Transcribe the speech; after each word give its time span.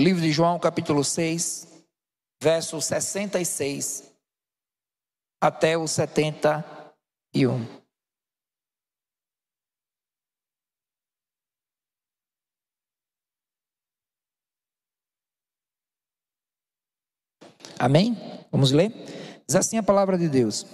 Livro 0.00 0.22
de 0.22 0.32
João, 0.32 0.58
capítulo 0.58 1.04
6, 1.04 1.84
verso 2.42 2.80
66 2.80 4.10
até 5.38 5.76
o 5.76 5.86
71. 5.86 6.54
Amém? 17.78 18.16
Vamos 18.50 18.72
ler? 18.72 18.90
Diz 19.46 19.54
assim 19.54 19.76
a 19.76 19.82
palavra 19.82 20.16
de 20.16 20.30
Deus. 20.30 20.64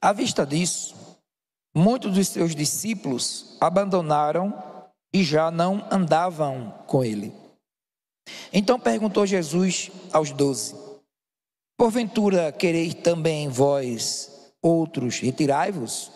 À 0.00 0.12
vista 0.12 0.44
disso, 0.44 0.92
muitos 1.72 2.14
dos 2.14 2.26
seus 2.26 2.52
discípulos 2.52 3.56
abandonaram 3.60 4.52
e 5.12 5.22
já 5.22 5.52
não 5.52 5.86
andavam 5.88 6.72
com 6.88 7.04
ele. 7.04 7.43
Então 8.52 8.78
perguntou 8.78 9.26
Jesus 9.26 9.90
aos 10.12 10.30
doze: 10.30 10.74
Porventura 11.76 12.52
quereis 12.52 12.94
também 12.94 13.48
vós 13.48 14.52
outros 14.62 15.18
retirai-vos? 15.18 16.10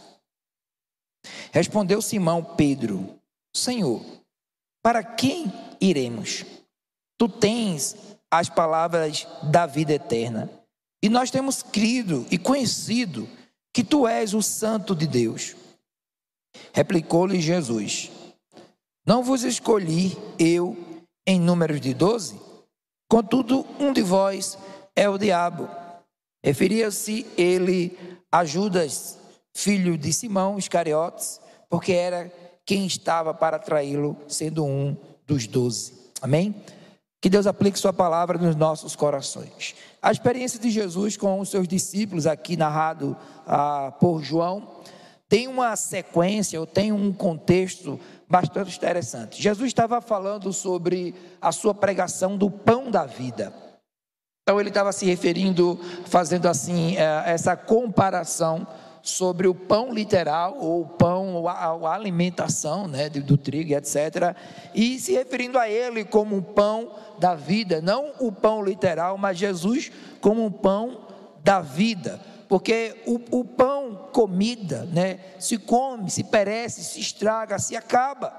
Respondeu 1.53 2.01
Simão 2.01 2.43
Pedro: 2.43 3.19
Senhor, 3.55 4.05
para 4.83 5.03
quem 5.03 5.53
iremos? 5.81 6.45
Tu 7.19 7.29
tens 7.29 7.97
as 8.31 8.49
palavras 8.49 9.27
da 9.51 9.67
vida 9.67 9.93
eterna. 9.93 10.51
E 11.03 11.09
nós 11.09 11.31
temos 11.31 11.63
crido 11.63 12.27
e 12.31 12.39
conhecido 12.39 13.29
que 13.73 13.85
tu 13.85 14.07
és 14.07 14.35
o 14.35 14.43
Santo 14.43 14.95
de 14.95 15.07
Deus. 15.07 15.55
Replicou-lhe 16.73 17.41
Jesus: 17.41 18.11
Não 19.07 19.23
vos 19.23 19.43
escolhi 19.43 20.17
eu 20.39 20.77
em 21.29 21.39
número 21.39 21.79
de 21.79 21.93
doze? 21.93 22.41
Contudo, 23.07 23.67
um 23.79 23.93
de 23.93 24.01
vós 24.01 24.57
é 24.97 25.07
o 25.11 25.19
diabo. 25.19 25.69
Referia-se 26.43 27.27
ele 27.37 27.95
a 28.33 28.47
Judas, 28.47 29.19
filho 29.55 29.99
de 29.99 30.11
Simão 30.11 30.59
Iscariotes, 30.59 31.39
porque 31.69 31.93
era 31.93 32.33
quem 32.65 32.87
estava 32.87 33.35
para 33.35 33.59
traí-lo, 33.59 34.17
sendo 34.27 34.65
um 34.65 34.97
dos 35.27 35.47
doze. 35.47 35.93
Amém? 36.23 36.55
Que 37.21 37.29
Deus 37.29 37.47
aplique 37.47 37.79
Sua 37.79 37.93
palavra 37.93 38.39
nos 38.39 38.57
nossos 38.57 38.97
corações. 38.97 39.75
A 40.01 40.11
experiência 40.11 40.59
de 40.59 40.71
Jesus 40.71 41.19
com 41.19 41.41
os 41.41 41.51
seus 41.51 41.69
discípulos, 41.69 42.27
aqui 42.27 42.57
narrado 42.57 43.15
ah, 43.47 43.93
por 44.01 44.23
João, 44.23 44.67
tem 45.29 45.47
uma 45.47 45.77
sequência, 45.77 46.59
ou 46.59 46.67
tem 46.67 46.91
um 46.91 47.13
contexto 47.13 48.01
bastante 48.29 48.77
interessante. 48.77 49.43
Jesus 49.43 49.69
estava 49.69 50.01
falando 50.01 50.53
sobre 50.53 51.15
a 51.41 51.51
sua 51.53 51.75
pregação 51.75 52.37
do 52.37 52.51
pão 52.51 52.91
da 52.91 53.07
vida. 53.07 53.53
Então 54.43 54.61
ele 54.61 54.71
estava 54.71 54.93
se 54.93 55.05
referindo, 55.05 55.79
fazendo 56.07 56.47
assim, 56.47 56.97
eh, 56.97 57.23
essa 57.27 57.57
comparação 57.57 58.67
sobre 59.03 59.47
o 59.47 59.55
pão 59.55 59.93
literal, 59.93 60.57
ou 60.59 60.83
o 60.83 60.87
pão, 60.87 61.35
ou 61.35 61.49
a, 61.49 61.95
alimentação 61.95 62.87
né, 62.87 63.09
do, 63.09 63.37
trigo, 63.37 63.73
etc. 63.75 64.35
E 64.75 64.99
se 64.99 65.13
referindo 65.13 65.59
a 65.59 65.69
ele 65.69 66.05
como 66.05 66.37
um 66.37 66.43
pão 66.43 66.91
da 67.19 67.35
vida, 67.35 67.81
não 67.81 68.13
o 68.21 68.31
pão 68.31 68.63
literal, 68.63 69.17
mas 69.17 69.39
Jesus 69.39 69.91
como 70.21 70.45
um 70.45 70.51
pão 70.51 71.01
da 71.43 71.61
vida. 71.61 72.21
Porque 72.49 72.97
o, 73.07 73.41
o 73.41 73.45
pão, 73.45 74.09
comida, 74.13 74.85
né, 74.87 75.21
se 75.39 75.59
come, 75.59 76.11
se 76.11 76.25
perece, 76.25 76.83
se 76.83 76.99
estraga, 76.99 77.59
se 77.59 77.77
acaba. 77.77 78.33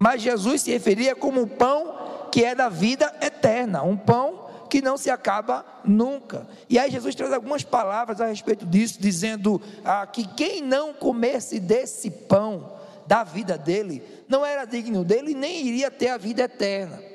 Mas 0.00 0.22
Jesus 0.22 0.62
se 0.62 0.70
referia 0.70 1.14
como 1.14 1.40
um 1.40 1.48
pão 1.48 2.28
que 2.30 2.44
é 2.44 2.54
da 2.54 2.68
vida 2.68 3.14
eterna, 3.20 3.82
um 3.82 3.96
pão 3.96 4.50
que 4.70 4.80
não 4.80 4.96
se 4.96 5.10
acaba 5.10 5.66
nunca. 5.84 6.46
E 6.70 6.78
aí 6.78 6.90
Jesus 6.90 7.14
traz 7.14 7.32
algumas 7.32 7.62
palavras 7.62 8.20
a 8.20 8.26
respeito 8.26 8.64
disso, 8.64 8.98
dizendo 9.00 9.60
ah, 9.84 10.06
que 10.06 10.26
quem 10.26 10.62
não 10.62 10.94
comesse 10.94 11.60
desse 11.60 12.10
pão 12.10 12.72
da 13.06 13.22
vida 13.22 13.58
dele, 13.58 14.02
não 14.28 14.46
era 14.46 14.64
digno 14.64 15.04
dele, 15.04 15.34
nem 15.34 15.66
iria 15.66 15.90
ter 15.90 16.08
a 16.08 16.16
vida 16.16 16.44
eterna. 16.44 17.11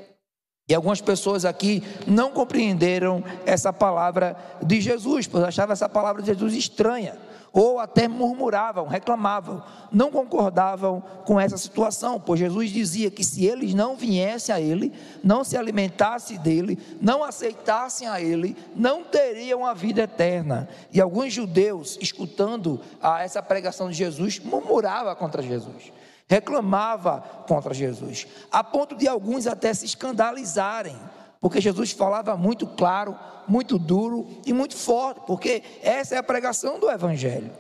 E 0.70 0.76
algumas 0.76 1.00
pessoas 1.00 1.46
aqui 1.46 1.82
não 2.06 2.30
compreenderam 2.30 3.24
essa 3.46 3.72
palavra 3.72 4.36
de 4.62 4.82
Jesus, 4.82 5.26
pois 5.26 5.46
achavam 5.46 5.72
essa 5.72 5.88
palavra 5.88 6.22
de 6.22 6.28
Jesus 6.28 6.54
estranha 6.54 7.18
ou 7.54 7.80
até 7.80 8.08
murmuravam, 8.08 8.86
reclamavam, 8.86 9.64
não 9.92 10.12
concordavam 10.12 11.02
com 11.26 11.40
essa 11.40 11.58
situação, 11.58 12.20
pois 12.20 12.40
Jesus 12.40 12.70
dizia 12.70 13.10
que 13.10 13.24
se 13.24 13.46
eles 13.46 13.74
não 13.74 13.96
viessem 13.96 14.54
a 14.54 14.60
Ele, 14.60 14.92
não 15.24 15.44
se 15.44 15.58
alimentassem 15.58 16.38
dele, 16.38 16.78
não 17.02 17.24
aceitassem 17.24 18.08
a 18.08 18.22
Ele, 18.22 18.56
não 18.76 19.04
teriam 19.04 19.66
a 19.66 19.74
vida 19.74 20.02
eterna. 20.02 20.68
E 20.92 21.00
alguns 21.00 21.34
judeus, 21.34 21.98
escutando 22.02 22.80
a 23.02 23.24
essa 23.24 23.42
pregação 23.42 23.90
de 23.90 23.96
Jesus, 23.96 24.38
murmuravam 24.40 25.16
contra 25.16 25.42
Jesus 25.42 25.92
reclamava 26.28 27.22
contra 27.48 27.74
Jesus, 27.74 28.28
a 28.52 28.64
ponto 28.64 28.96
de 28.96 29.08
alguns 29.08 29.48
até 29.48 29.74
se 29.74 29.86
escandalizarem 29.86 30.96
porque 31.40 31.62
Jesus 31.62 31.92
falava 31.92 32.36
muito 32.36 32.66
claro, 32.66 33.16
muito 33.48 33.78
duro 33.78 34.28
e 34.46 34.54
muito 34.54 34.76
forte, 34.76 35.22
porque 35.26 35.64
essa 35.82 36.16
é 36.16 36.18
a 36.18 36.24
pregação 36.24 36.80
do 36.80 36.90
Evangelho. 36.90 37.52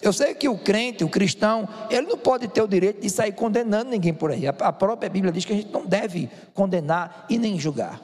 Eu 0.00 0.12
sei 0.12 0.34
que 0.34 0.48
o 0.48 0.58
crente, 0.58 1.04
o 1.04 1.08
cristão, 1.08 1.68
ele 1.88 2.06
não 2.06 2.18
pode 2.18 2.48
ter 2.48 2.62
o 2.62 2.68
direito 2.68 3.00
de 3.00 3.08
sair 3.08 3.32
condenando 3.32 3.90
ninguém 3.90 4.12
por 4.12 4.30
aí. 4.30 4.46
A 4.46 4.72
própria 4.72 5.08
Bíblia 5.08 5.32
diz 5.32 5.44
que 5.44 5.52
a 5.52 5.56
gente 5.56 5.72
não 5.72 5.86
deve 5.86 6.28
condenar 6.52 7.26
e 7.30 7.38
nem 7.38 7.58
julgar. 7.58 8.00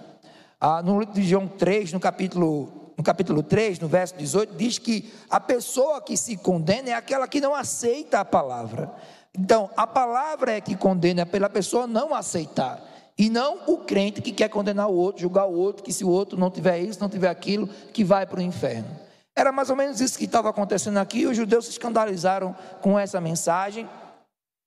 Ah, 0.58 0.82
no 0.82 1.00
livro 1.00 1.14
de 1.14 1.22
João 1.22 1.46
3, 1.46 1.92
no 1.92 2.00
capítulo, 2.00 2.92
no 2.96 3.04
capítulo 3.04 3.42
3, 3.42 3.78
no 3.78 3.88
verso 3.88 4.16
18, 4.16 4.54
diz 4.54 4.78
que 4.78 5.12
a 5.28 5.38
pessoa 5.38 6.00
que 6.00 6.16
se 6.16 6.36
condena 6.36 6.90
é 6.90 6.94
aquela 6.94 7.28
que 7.28 7.40
não 7.40 7.54
aceita 7.54 8.20
a 8.20 8.24
palavra. 8.24 8.90
Então, 9.38 9.70
a 9.76 9.86
palavra 9.86 10.52
é 10.52 10.60
que 10.60 10.76
condena 10.76 11.24
pela 11.24 11.48
pessoa 11.48 11.86
não 11.86 12.14
aceitar. 12.14 12.80
E 13.16 13.30
não 13.30 13.60
o 13.66 13.78
crente 13.78 14.20
que 14.20 14.32
quer 14.32 14.48
condenar 14.48 14.88
o 14.88 14.94
outro, 14.94 15.22
julgar 15.22 15.46
o 15.46 15.54
outro, 15.54 15.82
que 15.82 15.92
se 15.92 16.04
o 16.04 16.08
outro 16.08 16.38
não 16.38 16.50
tiver 16.50 16.78
isso, 16.80 17.00
não 17.00 17.08
tiver 17.08 17.28
aquilo, 17.28 17.68
que 17.92 18.04
vai 18.04 18.26
para 18.26 18.40
o 18.40 18.42
inferno. 18.42 18.88
Era 19.34 19.52
mais 19.52 19.70
ou 19.70 19.76
menos 19.76 20.00
isso 20.00 20.18
que 20.18 20.24
estava 20.24 20.50
acontecendo 20.50 20.98
aqui. 20.98 21.26
Os 21.26 21.36
judeus 21.36 21.64
se 21.64 21.70
escandalizaram 21.72 22.54
com 22.80 22.98
essa 22.98 23.20
mensagem 23.20 23.88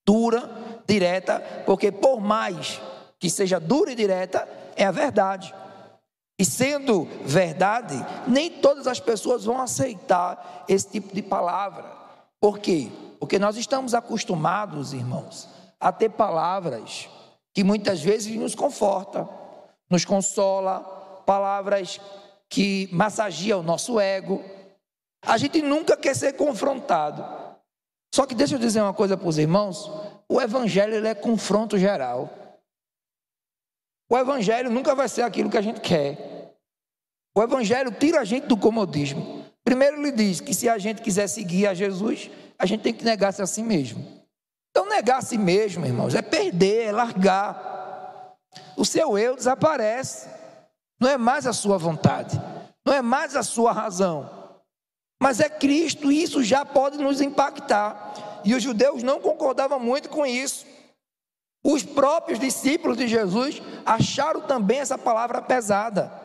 dura, 0.05 0.49
direta, 0.87 1.39
porque 1.65 1.91
por 1.91 2.19
mais 2.19 2.79
que 3.19 3.29
seja 3.29 3.59
dura 3.59 3.91
e 3.91 3.95
direta, 3.95 4.47
é 4.75 4.85
a 4.85 4.91
verdade. 4.91 5.53
E 6.37 6.43
sendo 6.43 7.07
verdade, 7.23 7.95
nem 8.27 8.51
todas 8.51 8.87
as 8.87 8.99
pessoas 8.99 9.45
vão 9.45 9.59
aceitar 9.61 10.65
esse 10.67 10.89
tipo 10.89 11.15
de 11.15 11.21
palavra. 11.21 11.85
Por 12.39 12.59
quê? 12.59 12.91
Porque 13.19 13.39
nós 13.39 13.57
estamos 13.57 13.93
acostumados, 13.93 14.93
irmãos, 14.93 15.47
a 15.79 15.91
ter 15.91 16.09
palavras 16.09 17.09
que 17.53 17.63
muitas 17.63 18.01
vezes 18.01 18.35
nos 18.35 18.53
conforta, 18.55 19.27
nos 19.89 20.03
consola, 20.03 20.79
palavras 21.25 21.99
que 22.49 22.89
massagiam 22.91 23.59
o 23.59 23.63
nosso 23.63 23.99
ego. 23.99 24.43
A 25.21 25.37
gente 25.37 25.61
nunca 25.61 25.97
quer 25.97 26.15
ser 26.15 26.33
confrontado. 26.33 27.25
Só 28.13 28.25
que 28.25 28.35
deixa 28.35 28.55
eu 28.55 28.59
dizer 28.59 28.81
uma 28.81 28.93
coisa 28.93 29.17
para 29.17 29.27
os 29.27 29.37
irmãos: 29.37 29.91
o 30.29 30.41
evangelho 30.41 31.05
é 31.05 31.13
confronto 31.13 31.77
geral. 31.77 32.29
O 34.09 34.17
evangelho 34.17 34.69
nunca 34.69 34.93
vai 34.93 35.09
ser 35.09 35.23
aquilo 35.23 35.49
que 35.49 35.57
a 35.57 35.61
gente 35.61 35.81
quer. 35.81 36.53
O 37.35 37.41
evangelho 37.41 37.91
tira 37.91 38.21
a 38.21 38.23
gente 38.23 38.47
do 38.47 38.55
comodismo. 38.55 39.34
Primeiro 39.65 39.97
ele 39.97 40.11
diz 40.11 40.39
que 40.39 40.53
se 40.53 40.69
a 40.69 40.77
gente 40.77 41.01
quiser 41.01 41.27
seguir 41.27 41.67
a 41.67 41.73
Jesus, 41.73 42.29
a 42.57 42.65
gente 42.65 42.81
tem 42.81 42.93
que 42.93 43.03
negar-se 43.03 43.41
a 43.41 43.47
si 43.47 43.63
mesmo. 43.63 44.05
Então, 44.69 44.87
negar 44.87 45.17
a 45.17 45.21
si 45.21 45.37
mesmo, 45.37 45.85
irmãos, 45.85 46.13
é 46.13 46.21
perder, 46.21 46.87
é 46.87 46.91
largar. 46.91 48.35
O 48.77 48.85
seu 48.85 49.17
eu 49.17 49.35
desaparece. 49.35 50.29
Não 50.99 51.09
é 51.09 51.17
mais 51.17 51.45
a 51.45 51.51
sua 51.51 51.77
vontade, 51.77 52.39
não 52.85 52.93
é 52.93 53.01
mais 53.01 53.35
a 53.35 53.43
sua 53.43 53.73
razão, 53.73 54.29
mas 55.21 55.41
é 55.41 55.49
Cristo, 55.49 56.09
e 56.09 56.23
isso 56.23 56.41
já 56.41 56.63
pode 56.63 56.97
nos 56.97 57.19
impactar. 57.19 58.41
E 58.45 58.53
os 58.53 58.63
judeus 58.63 59.03
não 59.03 59.19
concordavam 59.19 59.79
muito 59.79 60.07
com 60.07 60.25
isso. 60.25 60.65
Os 61.63 61.83
próprios 61.83 62.39
discípulos 62.39 62.95
de 62.95 63.07
Jesus 63.07 63.61
acharam 63.85 64.41
também 64.41 64.79
essa 64.79 64.97
palavra 64.97 65.41
pesada. 65.41 66.24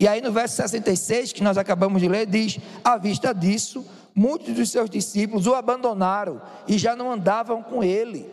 E 0.00 0.06
aí 0.06 0.20
no 0.20 0.30
verso 0.30 0.56
66, 0.56 1.32
que 1.32 1.42
nós 1.42 1.58
acabamos 1.58 2.00
de 2.00 2.08
ler, 2.08 2.26
diz: 2.26 2.58
À 2.84 2.96
vista 2.96 3.32
disso, 3.32 3.84
muitos 4.14 4.54
dos 4.54 4.70
seus 4.70 4.88
discípulos 4.88 5.46
o 5.46 5.54
abandonaram 5.54 6.40
e 6.66 6.78
já 6.78 6.94
não 6.94 7.10
andavam 7.10 7.62
com 7.62 7.82
ele. 7.82 8.30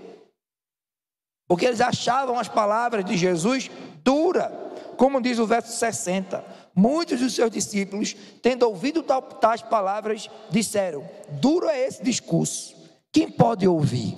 Porque 1.48 1.66
eles 1.66 1.82
achavam 1.82 2.40
as 2.40 2.48
palavras 2.48 3.06
de 3.06 3.16
Jesus 3.16 3.70
dura, 4.04 4.50
como 4.98 5.22
diz 5.22 5.40
o 5.40 5.46
verso 5.46 5.72
60. 5.72 6.44
Muitos 6.76 7.20
dos 7.20 7.34
seus 7.34 7.50
discípulos, 7.50 8.16
tendo 8.42 8.64
ouvido 8.64 9.04
tais 9.04 9.62
palavras, 9.62 10.30
disseram: 10.50 11.08
Duro 11.42 11.70
é 11.70 11.80
esse 11.80 12.04
discurso, 12.04 12.76
quem 13.12 13.30
pode 13.30 13.68
ouvir? 13.68 14.18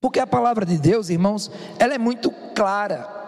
Porque 0.00 0.20
a 0.20 0.26
palavra 0.26 0.66
de 0.66 0.78
Deus, 0.78 1.08
irmãos, 1.08 1.50
ela 1.78 1.94
é 1.94 1.98
muito 1.98 2.30
clara, 2.54 3.23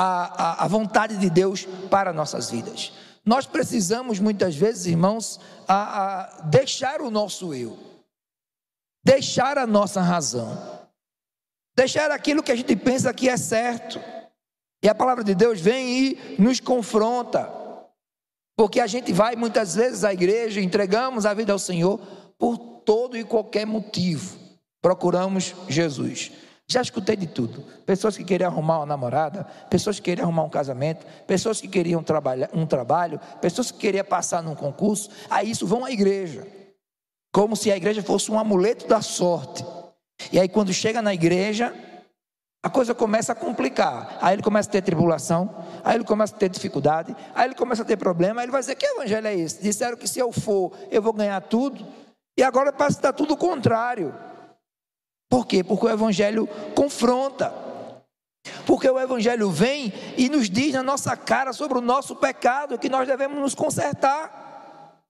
a, 0.00 0.62
a, 0.62 0.64
a 0.64 0.68
vontade 0.68 1.16
de 1.16 1.28
Deus 1.28 1.66
para 1.90 2.12
nossas 2.12 2.48
vidas. 2.48 2.92
Nós 3.26 3.46
precisamos 3.46 4.20
muitas 4.20 4.54
vezes, 4.54 4.86
irmãos, 4.86 5.40
a, 5.66 6.04
a 6.20 6.42
deixar 6.42 7.00
o 7.00 7.10
nosso 7.10 7.52
eu, 7.52 7.76
deixar 9.04 9.58
a 9.58 9.66
nossa 9.66 10.00
razão, 10.00 10.56
deixar 11.76 12.12
aquilo 12.12 12.44
que 12.44 12.52
a 12.52 12.56
gente 12.56 12.76
pensa 12.76 13.12
que 13.12 13.28
é 13.28 13.36
certo. 13.36 14.00
E 14.80 14.88
a 14.88 14.94
palavra 14.94 15.24
de 15.24 15.34
Deus 15.34 15.60
vem 15.60 15.88
e 15.88 16.36
nos 16.38 16.60
confronta, 16.60 17.52
porque 18.56 18.78
a 18.78 18.86
gente 18.86 19.12
vai 19.12 19.34
muitas 19.34 19.74
vezes 19.74 20.04
à 20.04 20.12
igreja, 20.12 20.60
entregamos 20.60 21.26
a 21.26 21.34
vida 21.34 21.52
ao 21.52 21.58
Senhor 21.58 21.98
por 22.38 22.56
todo 22.56 23.18
e 23.18 23.24
qualquer 23.24 23.66
motivo 23.66 24.38
procuramos 24.80 25.56
Jesus. 25.68 26.30
Já 26.70 26.82
escutei 26.82 27.16
de 27.16 27.26
tudo. 27.26 27.64
Pessoas 27.86 28.14
que 28.14 28.22
queriam 28.22 28.50
arrumar 28.50 28.80
uma 28.80 28.86
namorada, 28.86 29.44
pessoas 29.70 29.96
que 29.98 30.04
queriam 30.04 30.26
arrumar 30.26 30.42
um 30.42 30.50
casamento, 30.50 31.06
pessoas 31.26 31.62
que 31.62 31.66
queriam 31.66 32.02
trabalhar, 32.02 32.50
um 32.52 32.66
trabalho, 32.66 33.18
pessoas 33.40 33.70
que 33.70 33.78
queriam 33.78 34.04
passar 34.04 34.42
num 34.42 34.54
concurso. 34.54 35.08
Aí 35.30 35.50
isso 35.50 35.66
vão 35.66 35.82
à 35.82 35.90
igreja. 35.90 36.46
Como 37.32 37.56
se 37.56 37.72
a 37.72 37.76
igreja 37.76 38.02
fosse 38.02 38.30
um 38.30 38.38
amuleto 38.38 38.86
da 38.86 39.00
sorte. 39.00 39.64
E 40.30 40.38
aí 40.38 40.46
quando 40.46 40.70
chega 40.70 41.00
na 41.00 41.14
igreja, 41.14 41.74
a 42.62 42.68
coisa 42.68 42.94
começa 42.94 43.32
a 43.32 43.34
complicar. 43.34 44.18
Aí 44.20 44.34
ele 44.34 44.42
começa 44.42 44.68
a 44.68 44.72
ter 44.72 44.82
tribulação, 44.82 45.64
aí 45.82 45.94
ele 45.94 46.04
começa 46.04 46.34
a 46.34 46.38
ter 46.38 46.50
dificuldade, 46.50 47.16
aí 47.34 47.46
ele 47.46 47.54
começa 47.54 47.80
a 47.80 47.84
ter 47.84 47.96
problema, 47.96 48.42
aí 48.42 48.44
ele 48.44 48.52
vai 48.52 48.60
dizer: 48.60 48.74
que 48.74 48.84
evangelho 48.84 49.26
é 49.26 49.34
esse? 49.34 49.62
Disseram 49.62 49.96
que 49.96 50.06
se 50.06 50.18
eu 50.18 50.30
for, 50.30 50.72
eu 50.90 51.00
vou 51.00 51.14
ganhar 51.14 51.40
tudo. 51.40 51.86
E 52.36 52.42
agora 52.42 52.70
parece 52.74 52.96
que 52.96 53.00
está 53.00 53.12
tudo 53.12 53.32
o 53.32 53.36
contrário. 53.38 54.14
Por 55.28 55.46
quê? 55.46 55.62
Porque 55.62 55.86
o 55.86 55.90
Evangelho 55.90 56.48
confronta. 56.74 57.52
Porque 58.66 58.88
o 58.88 58.98
Evangelho 58.98 59.50
vem 59.50 59.92
e 60.16 60.28
nos 60.28 60.48
diz 60.48 60.72
na 60.72 60.82
nossa 60.82 61.16
cara 61.16 61.52
sobre 61.52 61.78
o 61.78 61.82
nosso 61.82 62.16
pecado 62.16 62.78
que 62.78 62.88
nós 62.88 63.06
devemos 63.06 63.38
nos 63.38 63.54
consertar, 63.54 65.02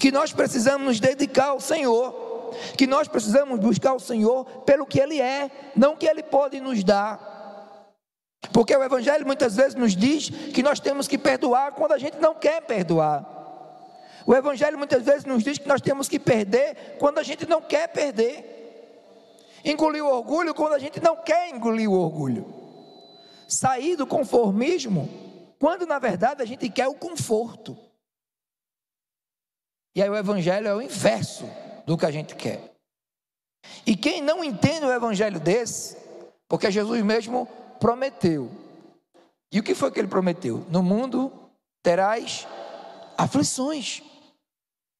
que 0.00 0.10
nós 0.10 0.32
precisamos 0.32 0.86
nos 0.86 1.00
dedicar 1.00 1.48
ao 1.48 1.60
Senhor, 1.60 2.52
que 2.76 2.86
nós 2.86 3.06
precisamos 3.06 3.60
buscar 3.60 3.94
o 3.94 4.00
Senhor 4.00 4.44
pelo 4.62 4.86
que 4.86 4.98
Ele 4.98 5.20
é, 5.20 5.50
não 5.76 5.96
que 5.96 6.06
Ele 6.06 6.22
pode 6.22 6.60
nos 6.60 6.82
dar. 6.82 7.38
Porque 8.52 8.74
o 8.74 8.82
Evangelho 8.82 9.26
muitas 9.26 9.54
vezes 9.56 9.74
nos 9.74 9.94
diz 9.94 10.30
que 10.30 10.62
nós 10.62 10.80
temos 10.80 11.06
que 11.06 11.18
perdoar 11.18 11.72
quando 11.72 11.92
a 11.92 11.98
gente 11.98 12.18
não 12.18 12.34
quer 12.34 12.62
perdoar. 12.62 13.38
O 14.26 14.34
Evangelho 14.34 14.76
muitas 14.78 15.02
vezes 15.02 15.24
nos 15.24 15.42
diz 15.42 15.58
que 15.58 15.68
nós 15.68 15.80
temos 15.80 16.08
que 16.08 16.18
perder 16.18 16.96
quando 16.98 17.18
a 17.18 17.22
gente 17.22 17.48
não 17.48 17.62
quer 17.62 17.88
perder. 17.88 18.57
Engolir 19.68 20.02
o 20.02 20.08
orgulho 20.08 20.54
quando 20.54 20.72
a 20.72 20.78
gente 20.78 20.98
não 20.98 21.16
quer 21.16 21.50
engolir 21.50 21.90
o 21.90 21.98
orgulho. 21.98 22.46
Sair 23.46 23.96
do 23.96 24.06
conformismo 24.06 25.08
quando 25.58 25.86
na 25.86 25.98
verdade 25.98 26.42
a 26.42 26.46
gente 26.46 26.68
quer 26.70 26.88
o 26.88 26.94
conforto. 26.94 27.76
E 29.94 30.02
aí 30.02 30.08
o 30.08 30.16
evangelho 30.16 30.68
é 30.68 30.74
o 30.74 30.80
inverso 30.80 31.44
do 31.84 31.98
que 31.98 32.06
a 32.06 32.10
gente 32.10 32.34
quer. 32.34 32.72
E 33.84 33.96
quem 33.96 34.22
não 34.22 34.44
entende 34.44 34.86
o 34.86 34.92
evangelho 34.92 35.40
desse, 35.40 35.96
porque 36.48 36.70
Jesus 36.70 37.02
mesmo 37.02 37.46
prometeu. 37.80 38.50
E 39.52 39.58
o 39.58 39.62
que 39.62 39.74
foi 39.74 39.90
que 39.90 39.98
ele 39.98 40.08
prometeu? 40.08 40.64
No 40.70 40.82
mundo 40.82 41.32
terás 41.82 42.46
aflições. 43.16 44.02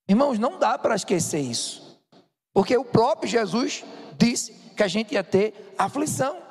Irmãos, 0.09 0.39
não 0.39 0.59
dá 0.59 0.77
para 0.77 0.97
esquecer 0.97 1.41
isso. 1.41 2.01
Porque 2.53 2.77
o 2.77 2.85
próprio 2.85 3.31
Jesus 3.31 3.85
disse 4.19 4.53
que 4.77 4.83
a 4.83 4.89
gente 4.89 5.15
ia 5.15 5.25
ter 5.25 5.75
aflição. 5.79 6.43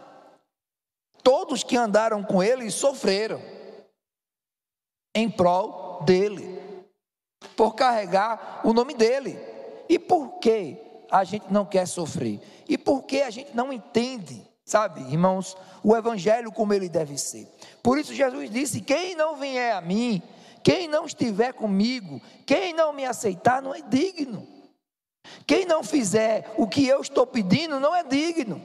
Todos 1.22 1.64
que 1.64 1.75
andaram 1.75 2.24
com 2.24 2.42
ele 2.42 2.72
sofreram 2.72 3.42
em 5.14 5.30
prol 5.30 6.04
dele, 6.04 6.60
por 7.56 7.74
carregar 7.75 8.62
o 8.64 8.72
nome 8.72 8.94
dele. 8.94 9.38
E 9.90 10.00
por 10.00 10.40
que 10.40 10.78
a 11.12 11.24
gente 11.24 11.52
não 11.52 11.66
quer 11.66 11.88
sofrer? 11.88 12.40
E 12.68 12.78
por 12.78 13.04
que 13.04 13.22
a 13.22 13.30
gente 13.30 13.56
não 13.56 13.74
entende, 13.74 14.46
sabe, 14.66 15.02
irmãos, 15.02 15.58
o 15.84 15.96
evangelho 15.96 16.52
como 16.52 16.74
ele 16.74 16.88
deve 16.88 17.18
ser? 17.18 17.48
Por 17.81 17.98
isso 17.98 18.14
Jesus 18.14 18.50
disse: 18.50 18.81
Quem 18.81 19.16
não 19.16 19.36
vier 19.36 19.74
a 19.74 19.81
mim, 19.81 20.22
quem 20.64 20.88
não 20.88 21.06
estiver 21.06 21.54
comigo, 21.54 22.22
quem 22.46 22.74
não 22.74 22.94
me 22.94 23.06
aceitar, 23.06 23.62
não 23.62 23.74
é 23.74 23.81
digno. 23.81 24.56
Quem 25.45 25.65
não 25.65 25.83
fizer 25.83 26.53
o 26.57 26.68
que 26.68 26.85
eu 26.85 27.01
estou 27.01 27.25
pedindo 27.25 27.79
não 27.79 27.95
é 27.95 28.03
digno. 28.03 28.62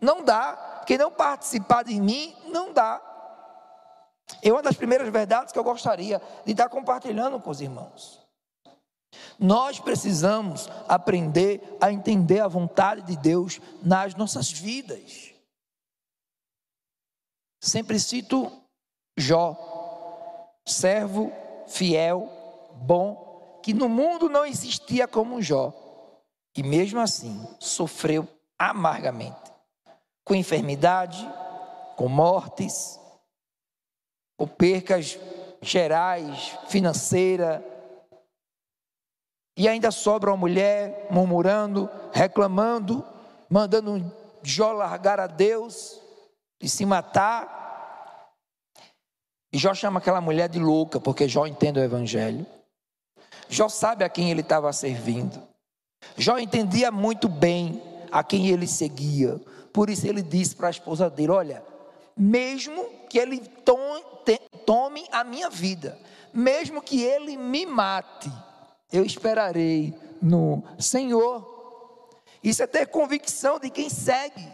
Não 0.00 0.22
dá. 0.22 0.84
Quem 0.86 0.98
não 0.98 1.10
participar 1.10 1.82
de 1.82 1.98
mim, 2.00 2.34
não 2.46 2.72
dá. 2.72 3.02
É 4.42 4.52
uma 4.52 4.62
das 4.62 4.76
primeiras 4.76 5.08
verdades 5.08 5.52
que 5.52 5.58
eu 5.58 5.64
gostaria 5.64 6.20
de 6.44 6.52
estar 6.52 6.68
compartilhando 6.68 7.40
com 7.40 7.50
os 7.50 7.60
irmãos. 7.60 8.20
Nós 9.38 9.78
precisamos 9.80 10.68
aprender 10.88 11.76
a 11.80 11.90
entender 11.90 12.40
a 12.40 12.48
vontade 12.48 13.02
de 13.02 13.16
Deus 13.16 13.60
nas 13.82 14.14
nossas 14.14 14.50
vidas. 14.50 15.32
Sempre 17.60 17.98
cito 17.98 18.52
Jó, 19.18 19.56
servo 20.66 21.32
fiel, 21.66 22.30
bom, 22.74 23.60
que 23.62 23.72
no 23.72 23.88
mundo 23.88 24.28
não 24.28 24.44
existia 24.44 25.08
como 25.08 25.40
Jó 25.40 25.85
e 26.56 26.62
mesmo 26.62 27.00
assim 27.00 27.46
sofreu 27.58 28.26
amargamente, 28.58 29.52
com 30.24 30.34
enfermidade, 30.34 31.28
com 31.96 32.08
mortes, 32.08 32.98
com 34.38 34.46
percas 34.46 35.18
gerais, 35.60 36.56
financeira. 36.68 37.64
E 39.56 39.68
ainda 39.68 39.90
sobra 39.90 40.30
uma 40.30 40.36
mulher 40.36 41.06
murmurando, 41.10 41.90
reclamando, 42.12 43.04
mandando 43.50 44.12
Jó 44.42 44.72
largar 44.72 45.18
a 45.18 45.26
Deus 45.26 46.00
e 46.60 46.68
se 46.68 46.86
matar. 46.86 48.30
E 49.52 49.58
Jó 49.58 49.74
chama 49.74 49.98
aquela 49.98 50.20
mulher 50.20 50.48
de 50.48 50.58
louca, 50.58 51.00
porque 51.00 51.28
Jó 51.28 51.46
entende 51.46 51.80
o 51.80 51.82
Evangelho. 51.82 52.46
Jó 53.48 53.68
sabe 53.68 54.04
a 54.04 54.08
quem 54.08 54.30
ele 54.30 54.40
estava 54.40 54.72
servindo. 54.72 55.55
Jó 56.16 56.38
entendia 56.38 56.90
muito 56.90 57.28
bem 57.28 57.82
a 58.10 58.22
quem 58.22 58.48
ele 58.48 58.66
seguia. 58.66 59.40
Por 59.72 59.90
isso 59.90 60.06
ele 60.06 60.22
disse 60.22 60.54
para 60.54 60.68
a 60.68 60.70
esposa 60.70 61.10
dele: 61.10 61.32
Olha, 61.32 61.62
mesmo 62.16 62.84
que 63.08 63.18
ele 63.18 63.40
tome 64.64 65.06
a 65.12 65.22
minha 65.22 65.50
vida, 65.50 65.98
mesmo 66.32 66.82
que 66.82 67.02
ele 67.02 67.36
me 67.36 67.66
mate, 67.66 68.30
eu 68.92 69.04
esperarei 69.04 69.94
no 70.22 70.62
Senhor. 70.78 71.54
Isso 72.42 72.62
é 72.62 72.66
ter 72.66 72.86
convicção 72.86 73.58
de 73.58 73.70
quem 73.70 73.90
segue, 73.90 74.46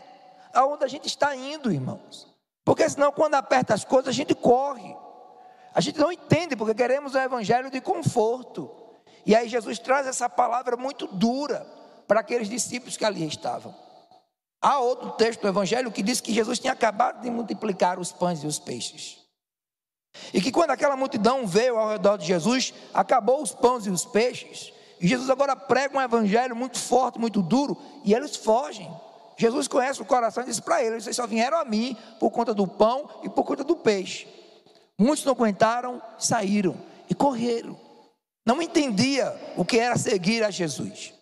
aonde 0.52 0.84
a 0.84 0.88
gente 0.88 1.06
está 1.06 1.36
indo, 1.36 1.72
irmãos. 1.72 2.26
Porque 2.64 2.88
senão, 2.88 3.12
quando 3.12 3.34
aperta 3.34 3.74
as 3.74 3.84
coisas, 3.84 4.08
a 4.08 4.12
gente 4.12 4.34
corre. 4.34 4.96
A 5.74 5.80
gente 5.80 5.98
não 5.98 6.12
entende, 6.12 6.54
porque 6.54 6.74
queremos 6.74 7.14
um 7.14 7.18
evangelho 7.18 7.70
de 7.70 7.80
conforto. 7.80 8.70
E 9.24 9.34
aí 9.34 9.48
Jesus 9.48 9.78
traz 9.78 10.06
essa 10.06 10.28
palavra 10.28 10.76
muito 10.76 11.06
dura 11.06 11.66
para 12.06 12.20
aqueles 12.20 12.48
discípulos 12.48 12.96
que 12.96 13.04
ali 13.04 13.26
estavam. 13.26 13.74
Há 14.60 14.78
outro 14.78 15.10
texto 15.12 15.40
do 15.40 15.48
Evangelho 15.48 15.90
que 15.90 16.02
diz 16.02 16.20
que 16.20 16.32
Jesus 16.32 16.58
tinha 16.58 16.72
acabado 16.72 17.22
de 17.22 17.30
multiplicar 17.30 17.98
os 17.98 18.12
pães 18.12 18.42
e 18.42 18.46
os 18.46 18.58
peixes. 18.58 19.18
E 20.32 20.40
que 20.40 20.52
quando 20.52 20.70
aquela 20.70 20.96
multidão 20.96 21.46
veio 21.46 21.78
ao 21.78 21.90
redor 21.90 22.16
de 22.16 22.26
Jesus, 22.26 22.72
acabou 22.92 23.42
os 23.42 23.52
pães 23.52 23.86
e 23.86 23.90
os 23.90 24.04
peixes. 24.04 24.72
E 25.00 25.08
Jesus 25.08 25.30
agora 25.30 25.56
prega 25.56 25.96
um 25.96 26.00
evangelho 26.00 26.54
muito 26.54 26.78
forte, 26.78 27.18
muito 27.18 27.42
duro, 27.42 27.76
e 28.04 28.14
eles 28.14 28.36
fogem. 28.36 28.88
Jesus 29.36 29.66
conhece 29.66 30.00
o 30.00 30.04
coração 30.04 30.44
e 30.44 30.46
diz 30.46 30.60
para 30.60 30.82
eles: 30.82 31.04
vocês 31.04 31.16
só 31.16 31.26
vieram 31.26 31.58
a 31.58 31.64
mim 31.64 31.96
por 32.20 32.30
conta 32.30 32.54
do 32.54 32.66
pão 32.66 33.08
e 33.24 33.28
por 33.28 33.42
conta 33.42 33.64
do 33.64 33.74
peixe. 33.74 34.28
Muitos 34.96 35.24
não 35.24 35.32
aguentaram, 35.32 36.00
saíram 36.18 36.76
e 37.08 37.14
correram 37.14 37.76
não 38.44 38.60
entendia 38.60 39.34
o 39.56 39.64
que 39.64 39.78
era 39.78 39.96
seguir 39.96 40.42
a 40.42 40.50
Jesus, 40.50 41.14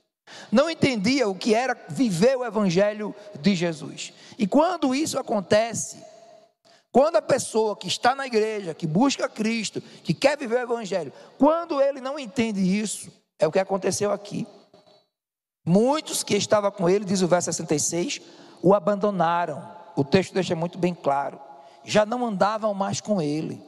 não 0.51 0.71
entendia 0.71 1.29
o 1.29 1.35
que 1.35 1.55
era 1.55 1.77
viver 1.89 2.37
o 2.37 2.45
Evangelho 2.45 3.15
de 3.41 3.55
Jesus. 3.55 4.13
E 4.39 4.47
quando 4.47 4.95
isso 4.95 5.19
acontece, 5.19 6.03
quando 6.93 7.17
a 7.17 7.23
pessoa 7.23 7.77
que 7.77 7.89
está 7.89 8.15
na 8.15 8.27
igreja, 8.27 8.75
que 8.75 8.87
busca 8.87 9.29
Cristo, 9.29 9.81
que 9.81 10.15
quer 10.15 10.39
viver 10.39 10.57
o 10.57 10.73
Evangelho, 10.73 11.13
quando 11.39 11.81
ele 11.81 12.01
não 12.01 12.19
entende 12.19 12.61
isso, 12.61 13.13
é 13.39 13.47
o 13.47 13.53
que 13.53 13.59
aconteceu 13.59 14.13
aqui. 14.13 14.47
Muitos 15.65 16.23
que 16.23 16.37
estavam 16.37 16.71
com 16.71 16.89
ele, 16.89 17.05
diz 17.05 17.23
o 17.23 17.29
verso 17.29 17.47
66, 17.47 18.21
o 18.63 18.75
abandonaram. 18.75 19.77
O 19.95 20.03
texto 20.03 20.33
deixa 20.33 20.57
muito 20.57 20.79
bem 20.79 20.95
claro. 20.95 21.39
Já 21.85 22.07
não 22.07 22.27
andavam 22.27 22.73
mais 22.75 23.01
com 23.01 23.21
ele, 23.21 23.63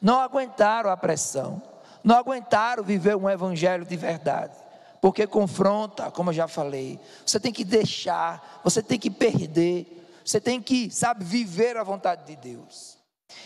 não 0.00 0.20
aguentaram 0.20 0.90
a 0.90 0.96
pressão 0.96 1.62
não 2.02 2.16
aguentaram 2.16 2.82
viver 2.82 3.16
um 3.16 3.28
evangelho 3.28 3.84
de 3.84 3.96
verdade. 3.96 4.54
porque 5.00 5.26
confronta, 5.26 6.12
como 6.12 6.30
eu 6.30 6.34
já 6.34 6.46
falei. 6.46 7.00
Você 7.26 7.40
tem 7.40 7.52
que 7.52 7.64
deixar, 7.64 8.60
você 8.62 8.80
tem 8.80 9.00
que 9.00 9.10
perder, 9.10 10.08
você 10.24 10.40
tem 10.40 10.62
que, 10.62 10.92
sabe, 10.92 11.24
viver 11.24 11.76
a 11.76 11.82
vontade 11.82 12.24
de 12.24 12.36
Deus. 12.36 12.96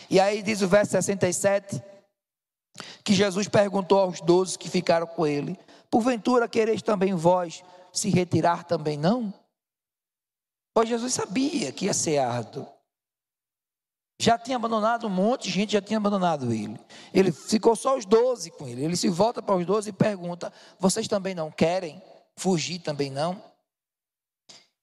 E 0.07 0.19
aí 0.19 0.43
diz 0.43 0.61
o 0.61 0.67
verso 0.67 0.91
67 0.91 1.81
que 3.03 3.13
Jesus 3.13 3.47
perguntou 3.47 3.99
aos 3.99 4.21
doze 4.21 4.55
que 4.55 4.69
ficaram 4.69 5.07
com 5.07 5.25
ele: 5.25 5.57
Porventura 5.89 6.47
quereis 6.47 6.83
também 6.83 7.15
vós 7.15 7.63
se 7.91 8.11
retirar 8.11 8.63
também 8.63 8.95
não? 8.95 9.33
Pois 10.75 10.87
Jesus 10.87 11.13
sabia 11.13 11.71
que 11.71 11.85
ia 11.85 11.93
ser 11.93 12.19
árduo. 12.19 12.67
Já 14.19 14.37
tinha 14.37 14.57
abandonado 14.57 15.05
um 15.05 15.11
monte 15.11 15.43
de 15.43 15.51
gente, 15.51 15.73
já 15.73 15.81
tinha 15.81 15.97
abandonado 15.97 16.51
ele. 16.51 16.79
Ele 17.13 17.31
ficou 17.31 17.75
só 17.75 17.95
os 17.95 18.05
doze 18.05 18.49
com 18.49 18.67
ele. 18.67 18.83
Ele 18.83 18.95
se 18.95 19.09
volta 19.09 19.41
para 19.41 19.55
os 19.55 19.65
doze 19.65 19.89
e 19.91 19.93
pergunta: 19.93 20.51
Vocês 20.79 21.07
também 21.07 21.35
não 21.35 21.51
querem 21.51 22.01
fugir 22.35 22.79
também 22.79 23.11
não? 23.11 23.41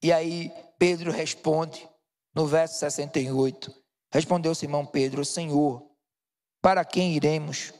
E 0.02 0.12
aí 0.12 0.52
Pedro 0.78 1.10
responde, 1.10 1.88
no 2.34 2.46
verso 2.46 2.78
68, 2.78 3.74
respondeu 4.12 4.54
Simão 4.54 4.86
Pedro: 4.86 5.24
Senhor, 5.24 5.82
para 6.62 6.84
quem 6.84 7.14
iremos? 7.14 7.72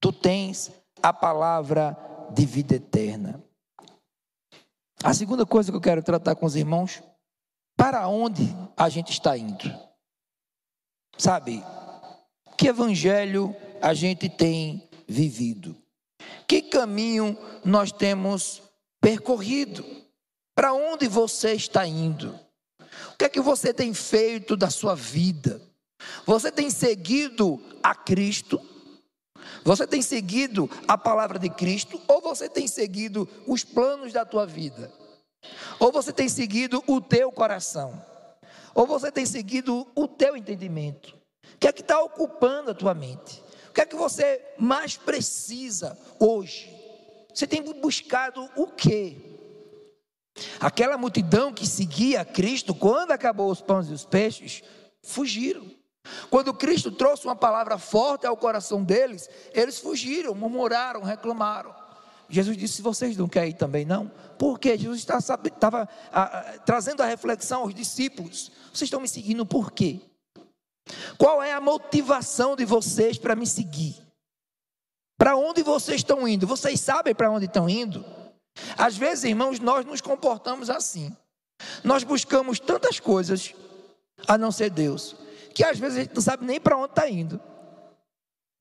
Tu 0.00 0.12
tens 0.12 0.70
a 1.02 1.12
palavra 1.12 1.96
de 2.32 2.46
vida 2.46 2.76
eterna. 2.76 3.42
A 5.02 5.12
segunda 5.12 5.44
coisa 5.44 5.72
que 5.72 5.76
eu 5.76 5.80
quero 5.80 6.02
tratar 6.02 6.34
com 6.36 6.46
os 6.46 6.54
irmãos, 6.54 7.02
para 7.76 8.06
onde 8.06 8.54
a 8.76 8.88
gente 8.88 9.10
está 9.10 9.36
indo? 9.36 9.89
Sabe, 11.20 11.62
que 12.56 12.68
evangelho 12.68 13.54
a 13.82 13.92
gente 13.92 14.26
tem 14.26 14.88
vivido? 15.06 15.76
Que 16.48 16.62
caminho 16.62 17.36
nós 17.62 17.92
temos 17.92 18.62
percorrido? 19.02 19.84
Para 20.54 20.72
onde 20.72 21.06
você 21.08 21.52
está 21.52 21.86
indo? 21.86 22.40
O 23.12 23.18
que 23.18 23.26
é 23.26 23.28
que 23.28 23.40
você 23.42 23.74
tem 23.74 23.92
feito 23.92 24.56
da 24.56 24.70
sua 24.70 24.94
vida? 24.94 25.60
Você 26.24 26.50
tem 26.50 26.70
seguido 26.70 27.62
a 27.82 27.94
Cristo? 27.94 28.58
Você 29.62 29.86
tem 29.86 30.00
seguido 30.00 30.70
a 30.88 30.96
palavra 30.96 31.38
de 31.38 31.50
Cristo 31.50 32.00
ou 32.08 32.22
você 32.22 32.48
tem 32.48 32.66
seguido 32.66 33.28
os 33.46 33.62
planos 33.62 34.10
da 34.10 34.24
tua 34.24 34.46
vida? 34.46 34.90
Ou 35.78 35.92
você 35.92 36.14
tem 36.14 36.30
seguido 36.30 36.82
o 36.86 36.98
teu 36.98 37.30
coração? 37.30 38.09
Ou 38.74 38.86
você 38.86 39.10
tem 39.10 39.26
seguido 39.26 39.86
o 39.94 40.06
teu 40.06 40.36
entendimento? 40.36 41.16
O 41.54 41.58
que 41.58 41.68
é 41.68 41.72
que 41.72 41.80
está 41.80 42.00
ocupando 42.00 42.70
a 42.70 42.74
tua 42.74 42.94
mente? 42.94 43.42
O 43.68 43.72
que 43.72 43.80
é 43.80 43.86
que 43.86 43.96
você 43.96 44.42
mais 44.58 44.96
precisa 44.96 45.98
hoje? 46.18 46.74
Você 47.32 47.46
tem 47.46 47.62
buscado 47.80 48.48
o 48.56 48.66
quê? 48.66 49.16
Aquela 50.58 50.96
multidão 50.96 51.52
que 51.52 51.66
seguia 51.66 52.24
Cristo, 52.24 52.74
quando 52.74 53.12
acabou 53.12 53.50
os 53.50 53.60
pães 53.60 53.88
e 53.88 53.92
os 53.92 54.04
peixes, 54.04 54.62
fugiram. 55.02 55.70
Quando 56.30 56.54
Cristo 56.54 56.90
trouxe 56.90 57.26
uma 57.26 57.36
palavra 57.36 57.78
forte 57.78 58.26
ao 58.26 58.36
coração 58.36 58.82
deles, 58.82 59.28
eles 59.52 59.78
fugiram, 59.78 60.34
murmuraram, 60.34 61.02
reclamaram. 61.02 61.74
Jesus 62.30 62.56
disse: 62.56 62.80
Vocês 62.80 63.16
não 63.16 63.28
querem 63.28 63.50
ir 63.50 63.54
também, 63.54 63.84
não? 63.84 64.10
Porque 64.38 64.78
Jesus 64.78 65.00
estava 65.00 65.88
trazendo 66.64 67.02
a 67.02 67.06
reflexão 67.06 67.62
aos 67.62 67.74
discípulos: 67.74 68.50
Vocês 68.72 68.82
estão 68.82 69.00
me 69.00 69.08
seguindo 69.08 69.44
por 69.44 69.72
quê? 69.72 70.00
Qual 71.18 71.42
é 71.42 71.52
a 71.52 71.60
motivação 71.60 72.56
de 72.56 72.64
vocês 72.64 73.18
para 73.18 73.36
me 73.36 73.46
seguir? 73.46 73.96
Para 75.18 75.36
onde 75.36 75.62
vocês 75.62 75.98
estão 76.00 76.26
indo? 76.26 76.46
Vocês 76.46 76.80
sabem 76.80 77.14
para 77.14 77.30
onde 77.30 77.44
estão 77.44 77.68
indo? 77.68 78.04
Às 78.78 78.96
vezes, 78.96 79.24
irmãos, 79.24 79.60
nós 79.60 79.84
nos 79.84 80.00
comportamos 80.00 80.70
assim. 80.70 81.14
Nós 81.84 82.04
buscamos 82.04 82.58
tantas 82.58 82.98
coisas 82.98 83.54
a 84.26 84.38
não 84.38 84.50
ser 84.50 84.70
Deus 84.70 85.14
que 85.54 85.64
às 85.64 85.78
vezes 85.78 85.98
a 85.98 86.00
gente 86.02 86.14
não 86.14 86.22
sabe 86.22 86.44
nem 86.44 86.60
para 86.60 86.76
onde 86.76 86.92
está 86.92 87.08
indo. 87.08 87.40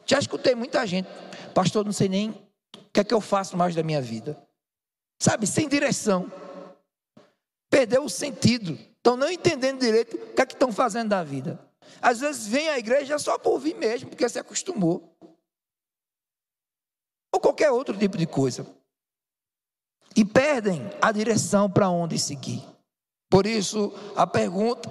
Já 0.06 0.20
escutei 0.20 0.56
muita 0.56 0.86
gente, 0.86 1.08
pastor, 1.54 1.86
não 1.86 1.92
sei 1.92 2.10
nem 2.10 2.49
que 3.00 3.01
é 3.01 3.03
que 3.06 3.13
eu 3.13 3.22
faço 3.22 3.56
mais 3.56 3.74
da 3.74 3.82
minha 3.82 4.01
vida. 4.01 4.38
Sabe, 5.22 5.48
sem 5.48 5.70
direção. 5.70 6.29
Perdeu 7.70 8.03
o 8.03 8.10
sentido. 8.10 8.74
Estão 8.74 9.15
não 9.15 9.32
entendendo 9.32 9.79
direito 9.79 10.18
o 10.18 10.34
que 10.34 10.41
é 10.41 10.46
que 10.46 10.53
estão 10.53 10.74
fazendo 10.74 11.10
da 11.10 11.24
vida. 11.24 11.58
Às 12.01 12.20
vezes 12.20 12.46
vem 12.46 12.68
à 12.70 12.77
igreja 12.77 13.18
só 13.18 13.38
por 13.38 13.58
vir 13.58 13.75
mesmo, 13.75 14.10
porque 14.10 14.27
se 14.27 14.38
acostumou. 14.38 15.15
Ou 17.34 17.39
qualquer 17.39 17.72
outro 17.72 17.98
tipo 17.98 18.18
de 18.18 18.27
coisa. 18.27 18.68
E 20.13 20.25
perdem 20.25 20.82
a 21.01 21.12
direção 21.13 21.72
para 21.72 21.89
onde 21.89 22.20
seguir. 22.20 22.68
Por 23.29 23.46
isso, 23.46 23.94
a 24.13 24.27
pergunta 24.27 24.89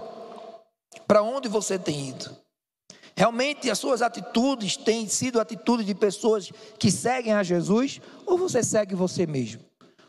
para 1.06 1.22
onde 1.22 1.46
você 1.46 1.78
tem 1.78 2.08
ido? 2.08 2.34
Realmente 3.18 3.68
as 3.68 3.80
suas 3.80 4.00
atitudes 4.00 4.76
têm 4.76 5.08
sido 5.08 5.40
atitudes 5.40 5.84
de 5.84 5.92
pessoas 5.92 6.52
que 6.78 6.88
seguem 6.88 7.32
a 7.32 7.42
Jesus 7.42 8.00
ou 8.25 8.38
você 8.38 8.62
segue 8.62 8.94
você 8.94 9.26
mesmo? 9.26 9.60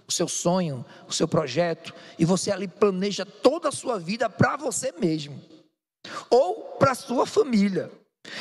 O 0.07 0.11
seu 0.11 0.27
sonho, 0.27 0.85
o 1.07 1.11
seu 1.11 1.27
projeto, 1.27 1.91
e 2.19 2.23
você 2.23 2.51
ali 2.51 2.67
planeja 2.67 3.25
toda 3.25 3.69
a 3.69 3.71
sua 3.71 3.97
vida 3.97 4.29
para 4.29 4.57
você 4.57 4.91
mesmo 4.91 5.41
ou 6.29 6.75
para 6.77 6.91
a 6.91 6.95
sua 6.95 7.25
família. 7.25 7.91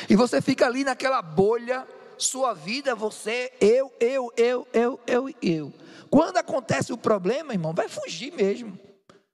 E 0.07 0.15
você 0.15 0.39
fica 0.39 0.67
ali 0.67 0.83
naquela 0.83 1.23
bolha, 1.23 1.87
sua 2.15 2.53
vida, 2.53 2.93
você, 2.93 3.51
eu, 3.59 3.91
eu, 3.99 4.31
eu, 4.37 4.67
eu, 4.71 4.99
eu, 5.07 5.29
eu. 5.41 5.73
Quando 6.11 6.37
acontece 6.37 6.93
o 6.93 6.97
problema, 6.97 7.53
irmão, 7.53 7.73
vai 7.73 7.89
fugir 7.89 8.31
mesmo. 8.33 8.77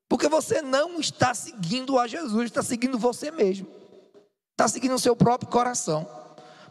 Porque 0.07 0.29
você 0.29 0.61
não 0.61 0.97
está 0.97 1.33
seguindo 1.33 1.99
a 1.99 2.07
Jesus, 2.07 2.45
está 2.45 2.63
seguindo 2.63 2.97
você 2.97 3.31
mesmo. 3.31 3.67
Está 4.55 4.69
seguindo 4.69 4.95
o 4.95 4.99
seu 4.99 5.17
próprio 5.17 5.51
coração. 5.51 6.07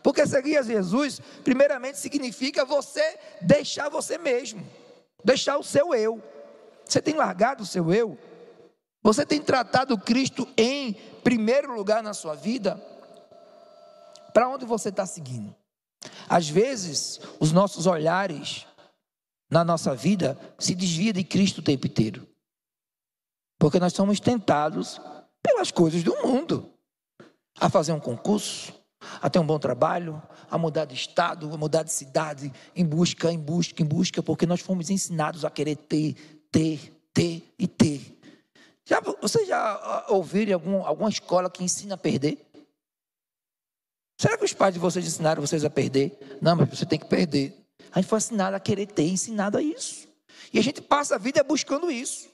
Porque 0.03 0.27
seguir 0.27 0.57
a 0.57 0.63
Jesus, 0.63 1.21
primeiramente, 1.45 1.99
significa 1.99 2.65
você 2.65 3.19
deixar 3.43 3.91
você 3.91 4.17
mesmo, 4.17 4.67
deixar 5.23 5.59
o 5.59 5.63
seu 5.63 5.95
eu. 5.95 6.23
Você 6.85 7.01
tem 7.01 7.15
largado 7.15 7.63
o 7.63 7.67
seu 7.67 7.93
eu? 7.93 8.19
Você 9.03 9.27
tem 9.27 9.41
tratado 9.41 9.99
Cristo 9.99 10.49
em 10.57 10.95
primeiro 11.23 11.75
lugar 11.75 12.03
na 12.03 12.15
sua 12.15 12.35
vida? 12.35 12.83
Para 14.33 14.49
onde 14.49 14.65
você 14.65 14.89
está 14.89 15.05
seguindo? 15.05 15.55
Às 16.27 16.49
vezes, 16.49 17.21
os 17.39 17.53
nossos 17.53 17.87
olhares 17.87 18.67
na 19.51 19.63
nossa 19.63 19.95
vida 19.95 20.39
se 20.59 20.75
desviam 20.75 21.13
de 21.13 21.23
Cristo 21.23 21.59
o 21.59 21.63
tempo 21.65 21.87
inteiro. 21.87 22.27
Porque 23.59 23.79
nós 23.79 23.93
somos 23.93 24.21
tentados 24.21 24.99
pelas 25.43 25.71
coisas 25.71 26.03
do 26.03 26.15
mundo 26.23 26.74
a 27.59 27.69
fazer 27.69 27.93
um 27.93 28.01
concurso, 28.01 28.73
a 29.21 29.29
ter 29.29 29.39
um 29.39 29.47
bom 29.47 29.59
trabalho, 29.59 30.23
a 30.51 30.59
mudar 30.59 30.85
de 30.85 30.95
estado, 30.95 31.53
a 31.53 31.57
mudar 31.57 31.83
de 31.83 31.93
cidade, 31.93 32.53
em 32.75 32.85
busca, 32.85 33.33
em 33.33 33.39
busca, 33.39 33.83
em 33.83 33.87
busca, 33.87 34.23
porque 34.23 34.47
nós 34.47 34.61
fomos 34.61 34.91
ensinados 34.91 35.45
a 35.45 35.51
querer 35.51 35.77
ter, 35.77 36.15
ter, 36.51 36.93
ter 37.13 37.43
e 37.59 37.67
ter. 37.67 38.19
Já, 38.85 39.01
vocês 39.01 39.49
já 39.49 39.59
ah, 39.59 40.07
ouviram 40.11 40.55
algum, 40.55 40.85
alguma 40.85 41.09
escola 41.09 41.51
que 41.51 41.65
ensina 41.65 41.95
a 41.95 41.99
perder? 41.99 42.39
Será 44.21 44.37
que 44.37 44.45
os 44.45 44.53
pais 44.53 44.75
de 44.75 44.81
vocês 44.81 45.07
ensinaram 45.07 45.41
vocês 45.41 45.65
a 45.65 45.71
perder? 45.71 46.17
Não, 46.41 46.55
mas 46.55 46.69
você 46.69 46.87
tem 46.87 46.99
que 46.99 47.07
perder. 47.07 47.55
A 47.91 48.01
gente 48.01 48.09
foi 48.09 48.19
ensinado 48.19 48.55
a 48.55 48.61
querer 48.61 48.87
ter, 48.87 49.09
ensinado 49.09 49.57
a 49.57 49.63
isso. 49.63 50.07
E 50.53 50.59
a 50.59 50.63
gente 50.63 50.81
passa 50.81 51.15
a 51.15 51.19
vida 51.19 51.43
buscando 51.43 51.91
isso. 51.91 52.29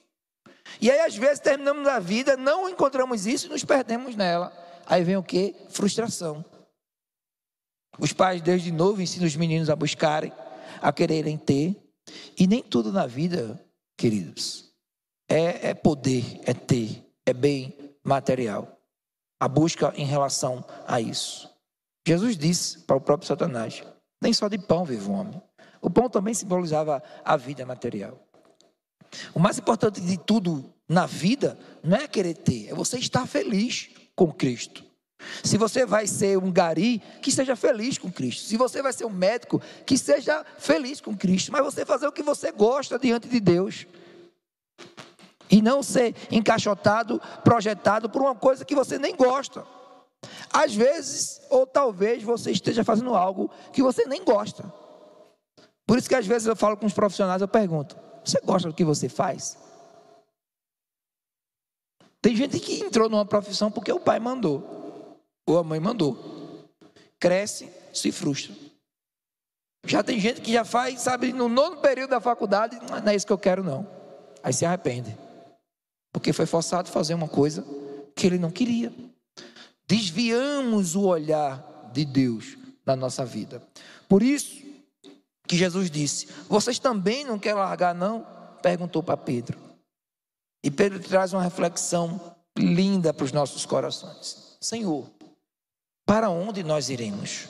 E 0.79 0.91
aí, 0.91 0.99
às 0.99 1.15
vezes, 1.15 1.39
terminamos 1.39 1.87
a 1.87 1.99
vida, 1.99 2.37
não 2.37 2.69
encontramos 2.69 3.25
isso 3.25 3.47
e 3.47 3.49
nos 3.49 3.63
perdemos 3.63 4.15
nela. 4.15 4.51
Aí 4.85 5.03
vem 5.03 5.17
o 5.17 5.23
que? 5.23 5.55
Frustração. 5.69 6.43
Os 7.99 8.13
pais, 8.13 8.41
desde 8.41 8.71
novo, 8.71 9.01
ensinam 9.01 9.27
os 9.27 9.35
meninos 9.35 9.69
a 9.69 9.75
buscarem, 9.75 10.31
a 10.81 10.91
quererem 10.91 11.37
ter. 11.37 11.75
E 12.37 12.47
nem 12.47 12.61
tudo 12.61 12.91
na 12.91 13.05
vida, 13.05 13.63
queridos, 13.97 14.71
é, 15.29 15.69
é 15.69 15.73
poder, 15.73 16.41
é 16.45 16.53
ter, 16.53 17.05
é 17.25 17.33
bem 17.33 17.77
material. 18.03 18.79
A 19.39 19.47
busca 19.47 19.93
em 19.95 20.05
relação 20.05 20.65
a 20.87 20.99
isso. 20.99 21.49
Jesus 22.07 22.37
disse 22.37 22.79
para 22.79 22.95
o 22.95 23.01
próprio 23.01 23.27
Satanás: 23.27 23.83
nem 24.21 24.33
só 24.33 24.47
de 24.47 24.57
pão 24.57 24.85
vive 24.85 25.09
o 25.09 25.13
homem. 25.13 25.41
O 25.81 25.89
pão 25.89 26.09
também 26.09 26.33
simbolizava 26.33 27.01
a 27.23 27.35
vida 27.37 27.65
material. 27.65 28.19
O 29.33 29.39
mais 29.39 29.57
importante 29.57 29.99
de 29.99 30.17
tudo 30.17 30.71
na 30.87 31.05
vida 31.05 31.57
não 31.83 31.97
é 31.97 32.07
querer 32.07 32.35
ter, 32.35 32.69
é 32.69 32.73
você 32.73 32.97
estar 32.97 33.25
feliz 33.27 33.89
com 34.21 34.31
Cristo. 34.31 34.83
Se 35.43 35.57
você 35.57 35.83
vai 35.83 36.05
ser 36.05 36.37
um 36.37 36.51
gari, 36.51 37.01
que 37.23 37.31
seja 37.31 37.55
feliz 37.55 37.97
com 37.97 38.11
Cristo. 38.11 38.43
Se 38.43 38.55
você 38.55 38.79
vai 38.79 38.93
ser 38.93 39.05
um 39.05 39.09
médico, 39.09 39.59
que 39.83 39.97
seja 39.97 40.45
feliz 40.59 41.01
com 41.01 41.17
Cristo. 41.17 41.51
Mas 41.51 41.63
você 41.63 41.83
fazer 41.83 42.05
o 42.05 42.11
que 42.11 42.21
você 42.21 42.51
gosta 42.51 42.99
diante 42.99 43.27
de 43.27 43.39
Deus. 43.39 43.87
E 45.49 45.59
não 45.59 45.81
ser 45.81 46.15
encaixotado, 46.29 47.19
projetado 47.43 48.11
por 48.11 48.21
uma 48.21 48.35
coisa 48.35 48.63
que 48.63 48.75
você 48.75 48.99
nem 48.99 49.15
gosta. 49.15 49.65
Às 50.53 50.75
vezes, 50.75 51.41
ou 51.49 51.65
talvez 51.65 52.21
você 52.21 52.51
esteja 52.51 52.83
fazendo 52.83 53.15
algo 53.15 53.49
que 53.73 53.81
você 53.81 54.05
nem 54.05 54.23
gosta. 54.23 54.71
Por 55.87 55.97
isso 55.97 56.07
que 56.07 56.15
às 56.15 56.27
vezes 56.27 56.47
eu 56.47 56.55
falo 56.55 56.77
com 56.77 56.85
os 56.85 56.93
profissionais, 56.93 57.41
eu 57.41 57.47
pergunto: 57.47 57.97
você 58.23 58.39
gosta 58.43 58.67
do 58.67 58.75
que 58.75 58.85
você 58.85 59.09
faz? 59.09 59.57
Tem 62.21 62.35
gente 62.35 62.59
que 62.59 62.83
entrou 62.83 63.09
numa 63.09 63.25
profissão 63.25 63.71
porque 63.71 63.91
o 63.91 63.99
pai 63.99 64.19
mandou, 64.19 65.17
ou 65.47 65.57
a 65.57 65.63
mãe 65.63 65.79
mandou. 65.79 66.67
Cresce, 67.19 67.69
se 67.93 68.11
frustra. 68.11 68.53
Já 69.85 70.03
tem 70.03 70.19
gente 70.19 70.41
que 70.41 70.53
já 70.53 70.63
faz, 70.63 71.01
sabe, 71.01 71.33
no 71.33 71.49
nono 71.49 71.77
período 71.77 72.11
da 72.11 72.21
faculdade, 72.21 72.77
não 72.87 73.11
é 73.11 73.15
isso 73.15 73.25
que 73.25 73.33
eu 73.33 73.37
quero, 73.37 73.63
não. 73.63 73.87
Aí 74.43 74.53
se 74.53 74.65
arrepende. 74.65 75.17
Porque 76.13 76.31
foi 76.33 76.45
forçado 76.45 76.89
a 76.89 76.91
fazer 76.91 77.13
uma 77.13 77.27
coisa 77.27 77.65
que 78.15 78.27
ele 78.27 78.37
não 78.37 78.51
queria. 78.51 78.93
Desviamos 79.87 80.95
o 80.95 81.05
olhar 81.05 81.89
de 81.91 82.05
Deus 82.05 82.57
na 82.85 82.95
nossa 82.95 83.25
vida. 83.25 83.61
Por 84.07 84.21
isso 84.21 84.61
que 85.47 85.57
Jesus 85.57 85.89
disse: 85.89 86.27
Vocês 86.47 86.77
também 86.77 87.25
não 87.25 87.39
querem 87.39 87.57
largar, 87.57 87.95
não? 87.95 88.25
Perguntou 88.61 89.01
para 89.01 89.17
Pedro. 89.17 89.70
E 90.63 90.69
Pedro 90.69 90.99
traz 90.99 91.33
uma 91.33 91.41
reflexão 91.41 92.35
linda 92.57 93.13
para 93.13 93.25
os 93.25 93.31
nossos 93.31 93.65
corações: 93.65 94.57
Senhor, 94.59 95.09
para 96.05 96.29
onde 96.29 96.63
nós 96.63 96.89
iremos? 96.89 97.49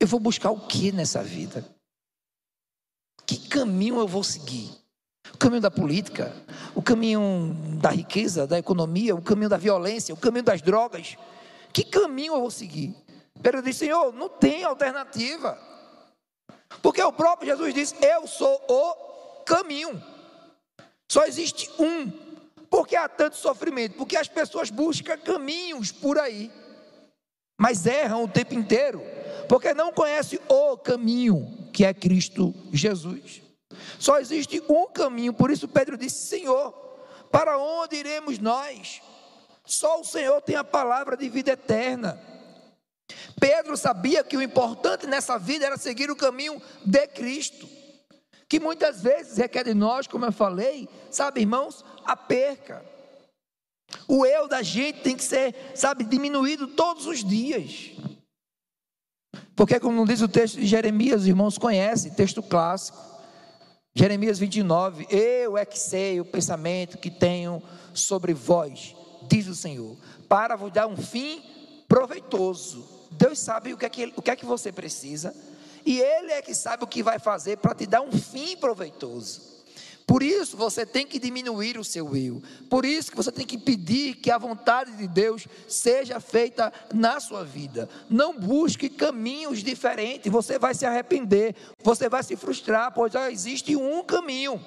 Eu 0.00 0.06
vou 0.06 0.20
buscar 0.20 0.50
o 0.50 0.66
que 0.66 0.92
nessa 0.92 1.22
vida? 1.22 1.64
Que 3.26 3.48
caminho 3.48 3.98
eu 3.98 4.06
vou 4.06 4.22
seguir? 4.22 4.70
O 5.34 5.36
caminho 5.36 5.60
da 5.60 5.70
política, 5.70 6.34
o 6.74 6.80
caminho 6.80 7.54
da 7.80 7.90
riqueza, 7.90 8.46
da 8.46 8.58
economia, 8.58 9.14
o 9.14 9.20
caminho 9.20 9.50
da 9.50 9.56
violência, 9.56 10.14
o 10.14 10.18
caminho 10.18 10.44
das 10.44 10.62
drogas. 10.62 11.16
Que 11.72 11.84
caminho 11.84 12.34
eu 12.34 12.40
vou 12.40 12.50
seguir? 12.50 12.96
Pedro 13.42 13.62
disse: 13.62 13.80
Senhor, 13.80 14.12
não 14.12 14.28
tem 14.28 14.64
alternativa. 14.64 15.58
Porque 16.80 17.02
o 17.02 17.12
próprio 17.12 17.50
Jesus 17.50 17.74
disse: 17.74 17.94
Eu 18.00 18.26
sou 18.26 18.60
o 18.68 19.42
caminho. 19.44 20.02
Só 21.08 21.24
existe 21.24 21.70
um. 21.78 22.10
Porque 22.70 22.94
há 22.94 23.08
tanto 23.08 23.36
sofrimento? 23.36 23.96
Porque 23.96 24.16
as 24.16 24.28
pessoas 24.28 24.70
buscam 24.70 25.16
caminhos 25.16 25.90
por 25.90 26.18
aí, 26.18 26.52
mas 27.58 27.86
erram 27.86 28.24
o 28.24 28.28
tempo 28.28 28.52
inteiro, 28.54 29.02
porque 29.48 29.72
não 29.72 29.90
conhecem 29.90 30.38
o 30.48 30.76
caminho 30.76 31.70
que 31.72 31.84
é 31.84 31.94
Cristo 31.94 32.54
Jesus. 32.70 33.40
Só 33.98 34.18
existe 34.18 34.62
um 34.68 34.86
caminho, 34.86 35.32
por 35.32 35.50
isso 35.50 35.66
Pedro 35.66 35.96
disse: 35.96 36.26
Senhor, 36.26 36.72
para 37.30 37.56
onde 37.56 37.96
iremos 37.96 38.38
nós? 38.38 39.00
Só 39.64 40.00
o 40.00 40.04
Senhor 40.04 40.40
tem 40.42 40.56
a 40.56 40.64
palavra 40.64 41.16
de 41.16 41.28
vida 41.28 41.52
eterna. 41.52 42.20
Pedro 43.40 43.76
sabia 43.76 44.22
que 44.22 44.36
o 44.36 44.42
importante 44.42 45.06
nessa 45.06 45.38
vida 45.38 45.64
era 45.64 45.76
seguir 45.78 46.10
o 46.10 46.16
caminho 46.16 46.60
de 46.84 47.06
Cristo, 47.08 47.68
que 48.48 48.58
muitas 48.58 49.02
vezes 49.02 49.36
requer 49.36 49.64
de 49.64 49.74
nós, 49.74 50.06
como 50.06 50.24
eu 50.24 50.32
falei, 50.32 50.88
sabe, 51.10 51.40
irmãos, 51.40 51.84
a 52.04 52.16
perca. 52.16 52.84
O 54.06 54.24
eu 54.24 54.48
da 54.48 54.62
gente 54.62 55.00
tem 55.00 55.16
que 55.16 55.24
ser, 55.24 55.54
sabe, 55.74 56.04
diminuído 56.04 56.66
todos 56.68 57.06
os 57.06 57.22
dias. 57.22 57.92
Porque, 59.54 59.78
como 59.78 60.06
diz 60.06 60.22
o 60.22 60.28
texto 60.28 60.56
de 60.56 60.66
Jeremias, 60.66 61.22
os 61.22 61.26
irmãos 61.26 61.58
conhecem, 61.58 62.12
texto 62.12 62.42
clássico. 62.42 62.98
Jeremias 63.94 64.38
29, 64.38 65.06
eu 65.10 65.58
é 65.58 65.66
que 65.66 65.78
sei 65.78 66.20
o 66.20 66.24
pensamento 66.24 66.98
que 66.98 67.10
tenho 67.10 67.62
sobre 67.92 68.32
vós, 68.32 68.94
diz 69.28 69.48
o 69.48 69.54
Senhor, 69.54 69.96
para 70.28 70.54
vos 70.54 70.72
dar 70.72 70.86
um 70.86 70.96
fim 70.96 71.42
proveitoso 71.88 72.97
Deus 73.10 73.38
sabe 73.38 73.72
o 73.72 73.76
que, 73.76 73.86
é 73.86 73.88
que, 73.88 74.12
o 74.16 74.22
que 74.22 74.30
é 74.30 74.36
que 74.36 74.46
você 74.46 74.72
precisa, 74.72 75.34
e 75.84 76.00
Ele 76.00 76.32
é 76.32 76.42
que 76.42 76.54
sabe 76.54 76.84
o 76.84 76.86
que 76.86 77.02
vai 77.02 77.18
fazer 77.18 77.58
para 77.58 77.74
te 77.74 77.86
dar 77.86 78.02
um 78.02 78.12
fim 78.12 78.56
proveitoso. 78.56 79.58
Por 80.08 80.22
isso 80.22 80.56
você 80.56 80.86
tem 80.86 81.06
que 81.06 81.18
diminuir 81.18 81.76
o 81.76 81.84
seu 81.84 82.16
eu. 82.16 82.42
Por 82.70 82.86
isso 82.86 83.10
que 83.10 83.16
você 83.16 83.30
tem 83.30 83.46
que 83.46 83.58
pedir 83.58 84.14
que 84.14 84.30
a 84.30 84.38
vontade 84.38 84.96
de 84.96 85.06
Deus 85.06 85.46
seja 85.68 86.18
feita 86.18 86.72
na 86.94 87.20
sua 87.20 87.44
vida. 87.44 87.90
Não 88.08 88.40
busque 88.40 88.88
caminhos 88.88 89.62
diferentes, 89.62 90.32
você 90.32 90.58
vai 90.58 90.74
se 90.74 90.86
arrepender, 90.86 91.54
você 91.82 92.08
vai 92.08 92.22
se 92.22 92.36
frustrar, 92.36 92.90
pois 92.94 93.12
só 93.12 93.28
existe 93.28 93.76
um 93.76 94.02
caminho. 94.02 94.58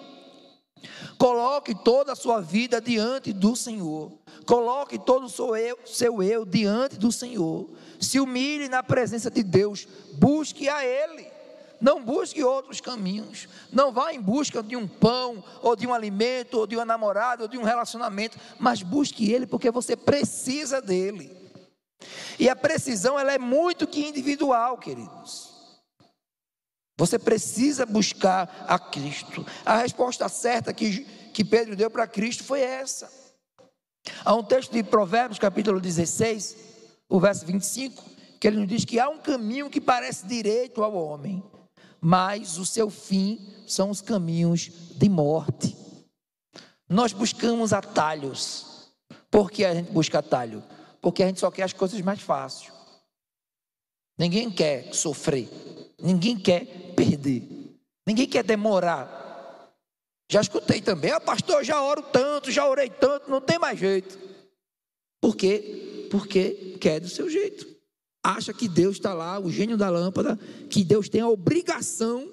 Coloque 1.17 1.75
toda 1.75 2.13
a 2.13 2.15
sua 2.15 2.41
vida 2.41 2.81
diante 2.81 3.31
do 3.33 3.55
Senhor. 3.55 4.11
Coloque 4.45 4.97
todo 4.97 5.25
o 5.25 5.29
seu 5.29 5.55
eu, 5.55 5.77
seu 5.85 6.23
eu 6.23 6.45
diante 6.45 6.97
do 6.97 7.11
Senhor 7.11 7.69
se 8.01 8.19
humilhe 8.19 8.67
na 8.67 8.81
presença 8.81 9.29
de 9.29 9.43
Deus, 9.43 9.87
busque 10.15 10.67
a 10.67 10.83
Ele. 10.83 11.27
Não 11.79 12.03
busque 12.03 12.43
outros 12.43 12.81
caminhos. 12.81 13.47
Não 13.71 13.91
vá 13.91 14.13
em 14.13 14.19
busca 14.19 14.61
de 14.61 14.75
um 14.75 14.87
pão, 14.87 15.43
ou 15.61 15.75
de 15.75 15.87
um 15.87 15.93
alimento, 15.93 16.59
ou 16.59 16.67
de 16.67 16.75
uma 16.75 16.85
namorada, 16.85 17.43
ou 17.43 17.47
de 17.47 17.57
um 17.57 17.63
relacionamento, 17.63 18.37
mas 18.59 18.83
busque 18.83 19.31
Ele 19.31 19.47
porque 19.47 19.71
você 19.71 19.95
precisa 19.95 20.81
dele. 20.81 21.31
E 22.39 22.49
a 22.49 22.55
precisão 22.55 23.19
ela 23.19 23.33
é 23.33 23.39
muito 23.39 23.87
que 23.87 24.05
individual, 24.05 24.77
queridos. 24.77 25.50
Você 27.01 27.17
precisa 27.17 27.83
buscar 27.83 28.63
a 28.67 28.77
Cristo. 28.77 29.43
A 29.65 29.77
resposta 29.77 30.29
certa 30.29 30.71
que, 30.71 31.03
que 31.33 31.43
Pedro 31.43 31.75
deu 31.75 31.89
para 31.89 32.05
Cristo 32.05 32.43
foi 32.43 32.61
essa. 32.61 33.11
Há 34.23 34.35
um 34.35 34.43
texto 34.43 34.71
de 34.71 34.83
Provérbios, 34.83 35.39
capítulo 35.39 35.81
16, 35.81 36.55
o 37.09 37.19
verso 37.19 37.43
25, 37.43 38.03
que 38.39 38.47
ele 38.47 38.57
nos 38.57 38.67
diz 38.67 38.85
que 38.85 38.99
há 38.99 39.09
um 39.09 39.17
caminho 39.17 39.67
que 39.67 39.81
parece 39.81 40.27
direito 40.27 40.83
ao 40.83 40.93
homem, 40.93 41.43
mas 41.99 42.59
o 42.59 42.67
seu 42.67 42.87
fim 42.87 43.51
são 43.65 43.89
os 43.89 43.99
caminhos 43.99 44.69
de 44.95 45.09
morte. 45.09 45.75
Nós 46.87 47.13
buscamos 47.13 47.73
atalhos. 47.73 48.91
Por 49.31 49.49
que 49.49 49.65
a 49.65 49.73
gente 49.73 49.91
busca 49.91 50.19
atalho? 50.19 50.63
Porque 51.01 51.23
a 51.23 51.25
gente 51.25 51.39
só 51.39 51.49
quer 51.49 51.63
as 51.63 51.73
coisas 51.73 51.99
mais 52.01 52.21
fáceis. 52.21 52.71
Ninguém 54.19 54.51
quer 54.51 54.93
sofrer. 54.93 55.49
Ninguém 56.01 56.37
quer 56.37 56.93
perder. 56.95 57.43
Ninguém 58.07 58.27
quer 58.27 58.43
demorar. 58.43 59.19
Já 60.29 60.41
escutei 60.41 60.81
também, 60.81 61.11
ah, 61.11 61.19
pastor, 61.19 61.63
já 61.63 61.81
oro 61.81 62.01
tanto, 62.03 62.51
já 62.51 62.67
orei 62.67 62.89
tanto, 62.89 63.29
não 63.29 63.41
tem 63.41 63.59
mais 63.59 63.77
jeito. 63.77 64.17
Por 65.19 65.35
quê? 65.35 65.91
porque 66.11 66.77
quer 66.79 66.99
do 66.99 67.07
seu 67.07 67.29
jeito. 67.29 67.65
Acha 68.21 68.53
que 68.53 68.67
Deus 68.67 68.97
está 68.97 69.13
lá, 69.13 69.39
o 69.39 69.49
gênio 69.49 69.77
da 69.77 69.89
lâmpada, 69.89 70.37
que 70.69 70.83
Deus 70.83 71.07
tem 71.09 71.21
a 71.21 71.29
obrigação 71.29 72.29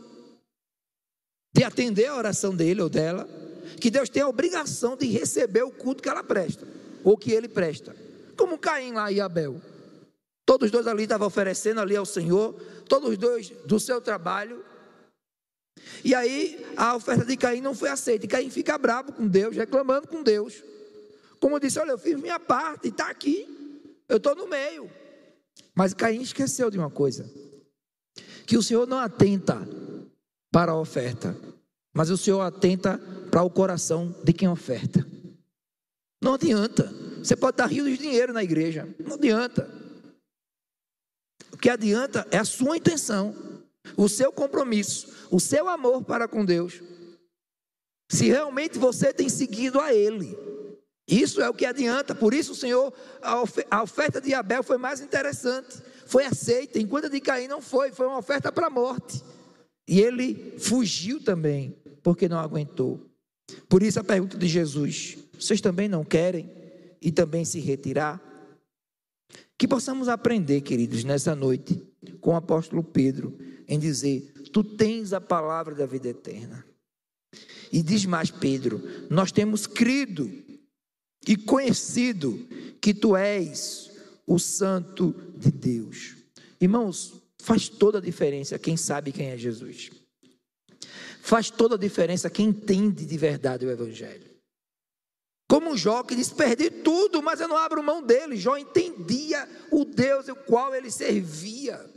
de 1.54 1.62
atender 1.62 2.06
a 2.06 2.16
oração 2.16 2.54
dele 2.54 2.82
ou 2.82 2.90
dela, 2.90 3.26
que 3.80 3.90
Deus 3.90 4.08
tem 4.08 4.22
a 4.22 4.28
obrigação 4.28 4.96
de 4.96 5.06
receber 5.06 5.62
o 5.62 5.70
culto 5.70 6.02
que 6.02 6.08
ela 6.08 6.24
presta, 6.24 6.66
ou 7.04 7.16
que 7.16 7.30
ele 7.30 7.48
presta. 7.48 7.96
Como 8.36 8.58
Caim 8.58 8.92
lá 8.92 9.10
e 9.10 9.20
Abel. 9.20 9.62
Todos 10.48 10.68
os 10.68 10.70
dois 10.70 10.86
ali 10.86 11.02
estavam 11.02 11.26
oferecendo 11.26 11.78
ali 11.78 11.94
ao 11.94 12.06
Senhor, 12.06 12.54
todos 12.88 13.10
os 13.10 13.18
dois 13.18 13.50
do 13.66 13.78
seu 13.78 14.00
trabalho. 14.00 14.64
E 16.02 16.14
aí 16.14 16.66
a 16.74 16.96
oferta 16.96 17.22
de 17.22 17.36
Caim 17.36 17.60
não 17.60 17.74
foi 17.74 17.90
aceita. 17.90 18.24
E 18.24 18.28
Caim 18.28 18.48
fica 18.48 18.78
bravo 18.78 19.12
com 19.12 19.28
Deus, 19.28 19.54
reclamando 19.54 20.08
com 20.08 20.22
Deus. 20.22 20.64
Como 21.38 21.60
disse, 21.60 21.78
olha, 21.78 21.90
eu 21.90 21.98
fiz 21.98 22.18
minha 22.18 22.40
parte, 22.40 22.88
está 22.88 23.10
aqui. 23.10 23.46
Eu 24.08 24.16
estou 24.16 24.34
no 24.34 24.48
meio. 24.48 24.90
Mas 25.74 25.92
Caim 25.92 26.22
esqueceu 26.22 26.70
de 26.70 26.78
uma 26.78 26.88
coisa: 26.88 27.30
que 28.46 28.56
o 28.56 28.62
Senhor 28.62 28.86
não 28.86 29.00
atenta 29.00 29.68
para 30.50 30.72
a 30.72 30.80
oferta, 30.80 31.36
mas 31.92 32.08
o 32.08 32.16
Senhor 32.16 32.40
atenta 32.40 32.98
para 33.30 33.42
o 33.42 33.50
coração 33.50 34.16
de 34.24 34.32
quem 34.32 34.48
oferta. 34.48 35.06
Não 36.22 36.32
adianta. 36.32 36.90
Você 37.22 37.36
pode 37.36 37.58
dar 37.58 37.66
rios 37.66 37.86
de 37.86 37.98
dinheiro 37.98 38.32
na 38.32 38.42
igreja, 38.42 38.88
não 38.98 39.16
adianta. 39.16 39.77
Que 41.60 41.68
adianta 41.68 42.26
é 42.30 42.38
a 42.38 42.44
sua 42.44 42.76
intenção, 42.76 43.34
o 43.96 44.08
seu 44.08 44.32
compromisso, 44.32 45.08
o 45.30 45.40
seu 45.40 45.68
amor 45.68 46.04
para 46.04 46.28
com 46.28 46.44
Deus. 46.44 46.80
Se 48.10 48.26
realmente 48.26 48.78
você 48.78 49.12
tem 49.12 49.28
seguido 49.28 49.80
a 49.80 49.92
Ele. 49.92 50.36
Isso 51.06 51.40
é 51.40 51.48
o 51.48 51.54
que 51.54 51.64
adianta, 51.64 52.14
por 52.14 52.34
isso 52.34 52.52
o 52.52 52.54
Senhor, 52.54 52.92
a 53.70 53.82
oferta 53.82 54.20
de 54.20 54.34
Abel 54.34 54.62
foi 54.62 54.76
mais 54.76 55.00
interessante, 55.00 55.78
foi 56.04 56.26
aceita, 56.26 56.78
enquanto 56.78 57.06
a 57.06 57.08
de 57.08 57.18
Caim 57.18 57.48
não 57.48 57.62
foi, 57.62 57.92
foi 57.92 58.06
uma 58.06 58.18
oferta 58.18 58.52
para 58.52 58.66
a 58.66 58.70
morte. 58.70 59.22
E 59.88 60.00
ele 60.00 60.54
fugiu 60.58 61.18
também, 61.24 61.74
porque 62.02 62.28
não 62.28 62.38
aguentou. 62.38 63.00
Por 63.70 63.82
isso 63.82 63.98
a 63.98 64.04
pergunta 64.04 64.36
de 64.36 64.46
Jesus: 64.46 65.16
vocês 65.32 65.62
também 65.62 65.88
não 65.88 66.04
querem 66.04 66.50
e 67.00 67.10
também 67.10 67.42
se 67.42 67.58
retirar? 67.58 68.20
Que 69.56 69.66
possamos 69.66 70.08
aprender, 70.08 70.60
queridos, 70.60 71.04
nessa 71.04 71.34
noite, 71.34 71.82
com 72.20 72.30
o 72.32 72.36
apóstolo 72.36 72.82
Pedro, 72.82 73.36
em 73.66 73.78
dizer: 73.78 74.32
Tu 74.52 74.62
tens 74.62 75.12
a 75.12 75.20
palavra 75.20 75.74
da 75.74 75.86
vida 75.86 76.08
eterna. 76.08 76.64
E 77.72 77.82
diz 77.82 78.04
mais 78.04 78.30
Pedro: 78.30 78.80
Nós 79.10 79.32
temos 79.32 79.66
crido 79.66 80.30
e 81.26 81.36
conhecido 81.36 82.46
que 82.80 82.94
tu 82.94 83.16
és 83.16 83.90
o 84.26 84.38
Santo 84.38 85.14
de 85.36 85.50
Deus. 85.50 86.16
Irmãos, 86.60 87.14
faz 87.40 87.68
toda 87.68 87.98
a 87.98 88.00
diferença 88.00 88.58
quem 88.58 88.76
sabe 88.76 89.12
quem 89.12 89.28
é 89.28 89.36
Jesus. 89.36 89.90
Faz 91.20 91.50
toda 91.50 91.74
a 91.74 91.78
diferença 91.78 92.30
quem 92.30 92.48
entende 92.48 93.04
de 93.04 93.18
verdade 93.18 93.66
o 93.66 93.70
Evangelho. 93.70 94.27
Como 95.48 95.76
Jó 95.76 96.02
que 96.04 96.14
diz: 96.14 96.30
Perdi 96.30 96.70
tudo, 96.70 97.22
mas 97.22 97.40
eu 97.40 97.48
não 97.48 97.56
abro 97.56 97.82
mão 97.82 98.02
dele. 98.02 98.36
Jó 98.36 98.56
entendia 98.56 99.48
o 99.70 99.84
Deus 99.84 100.28
o 100.28 100.36
qual 100.36 100.74
ele 100.74 100.90
servia. 100.90 101.88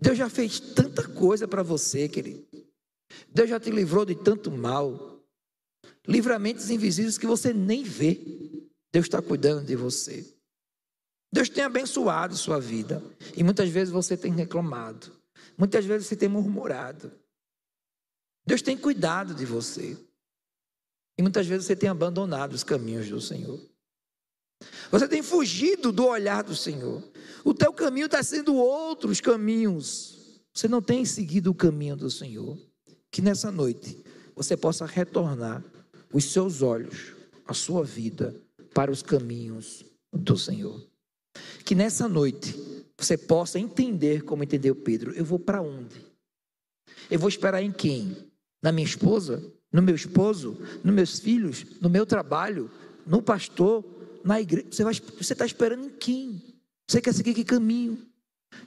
Deus 0.00 0.18
já 0.18 0.28
fez 0.28 0.60
tanta 0.60 1.08
coisa 1.08 1.48
para 1.48 1.62
você, 1.62 2.08
querido. 2.08 2.46
Deus 3.28 3.48
já 3.48 3.58
te 3.58 3.70
livrou 3.70 4.04
de 4.04 4.14
tanto 4.14 4.50
mal. 4.50 5.24
Livramentos 6.06 6.70
invisíveis 6.70 7.18
que 7.18 7.26
você 7.26 7.52
nem 7.52 7.82
vê. 7.82 8.20
Deus 8.92 9.06
está 9.06 9.20
cuidando 9.20 9.64
de 9.64 9.74
você. 9.74 10.24
Deus 11.32 11.48
tem 11.48 11.64
abençoado 11.64 12.36
sua 12.36 12.60
vida. 12.60 13.02
E 13.36 13.42
muitas 13.42 13.68
vezes 13.70 13.92
você 13.92 14.16
tem 14.16 14.32
reclamado. 14.32 15.12
Muitas 15.56 15.84
vezes 15.84 16.06
você 16.06 16.16
tem 16.16 16.28
murmurado. 16.28 17.12
Deus 18.46 18.62
tem 18.62 18.76
cuidado 18.76 19.34
de 19.34 19.44
você. 19.44 19.96
E 21.18 21.22
muitas 21.22 21.46
vezes 21.48 21.66
você 21.66 21.74
tem 21.74 21.88
abandonado 21.88 22.52
os 22.52 22.62
caminhos 22.62 23.08
do 23.08 23.20
Senhor. 23.20 23.60
Você 24.90 25.08
tem 25.08 25.20
fugido 25.20 25.90
do 25.90 26.06
olhar 26.06 26.44
do 26.44 26.54
Senhor. 26.54 27.02
O 27.44 27.52
teu 27.52 27.72
caminho 27.72 28.06
está 28.06 28.22
sendo 28.22 28.54
outros 28.54 29.20
caminhos. 29.20 30.40
Você 30.54 30.68
não 30.68 30.80
tem 30.80 31.04
seguido 31.04 31.50
o 31.50 31.54
caminho 31.54 31.96
do 31.96 32.10
Senhor. 32.10 32.56
Que 33.10 33.20
nessa 33.20 33.50
noite 33.50 33.98
você 34.34 34.56
possa 34.56 34.86
retornar 34.86 35.64
os 36.12 36.32
seus 36.32 36.62
olhos, 36.62 37.12
a 37.46 37.52
sua 37.52 37.84
vida, 37.84 38.34
para 38.72 38.90
os 38.90 39.02
caminhos 39.02 39.84
do 40.12 40.38
Senhor. 40.38 40.86
Que 41.64 41.74
nessa 41.74 42.08
noite 42.08 42.54
você 42.96 43.16
possa 43.16 43.58
entender 43.58 44.22
como 44.22 44.44
entendeu 44.44 44.74
Pedro. 44.74 45.12
Eu 45.12 45.24
vou 45.24 45.38
para 45.38 45.60
onde? 45.60 46.04
Eu 47.10 47.18
vou 47.18 47.28
esperar 47.28 47.62
em 47.62 47.72
quem? 47.72 48.16
Na 48.62 48.72
minha 48.72 48.86
esposa? 48.86 49.42
No 49.72 49.82
meu 49.82 49.94
esposo? 49.94 50.56
Nos 50.82 50.94
meus 50.94 51.18
filhos? 51.18 51.64
No 51.80 51.88
meu 51.88 52.06
trabalho? 52.06 52.70
No 53.06 53.22
pastor? 53.22 53.84
Na 54.24 54.40
igreja? 54.40 54.66
Você, 54.70 54.82
você 54.82 55.32
está 55.32 55.46
esperando 55.46 55.84
em 55.84 55.90
quem? 55.90 56.42
Você 56.88 57.00
quer 57.00 57.12
seguir 57.12 57.34
que 57.34 57.44
caminho? 57.44 57.98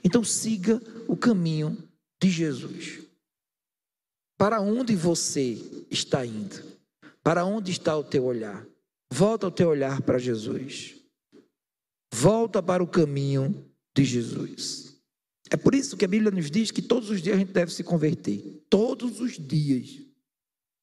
Então 0.04 0.22
siga 0.22 0.80
o 1.08 1.16
caminho 1.16 1.76
de 2.22 2.30
Jesus. 2.30 3.00
Para 4.38 4.60
onde 4.60 4.94
você 4.94 5.58
está 5.90 6.24
indo? 6.24 6.62
Para 7.22 7.44
onde 7.44 7.70
está 7.70 7.96
o 7.96 8.04
teu 8.04 8.24
olhar? 8.24 8.66
Volta 9.12 9.46
o 9.46 9.50
teu 9.50 9.68
olhar 9.68 10.00
para 10.02 10.18
Jesus. 10.18 10.96
Volta 12.12 12.62
para 12.62 12.82
o 12.82 12.86
caminho 12.86 13.64
de 13.96 14.04
Jesus. 14.04 14.96
É 15.50 15.56
por 15.56 15.74
isso 15.74 15.96
que 15.96 16.04
a 16.04 16.08
Bíblia 16.08 16.30
nos 16.30 16.50
diz 16.50 16.70
que 16.70 16.82
todos 16.82 17.10
os 17.10 17.20
dias 17.20 17.36
a 17.36 17.38
gente 17.38 17.52
deve 17.52 17.72
se 17.72 17.84
converter. 17.84 18.64
Todos 18.70 19.20
os 19.20 19.38
dias. 19.38 20.01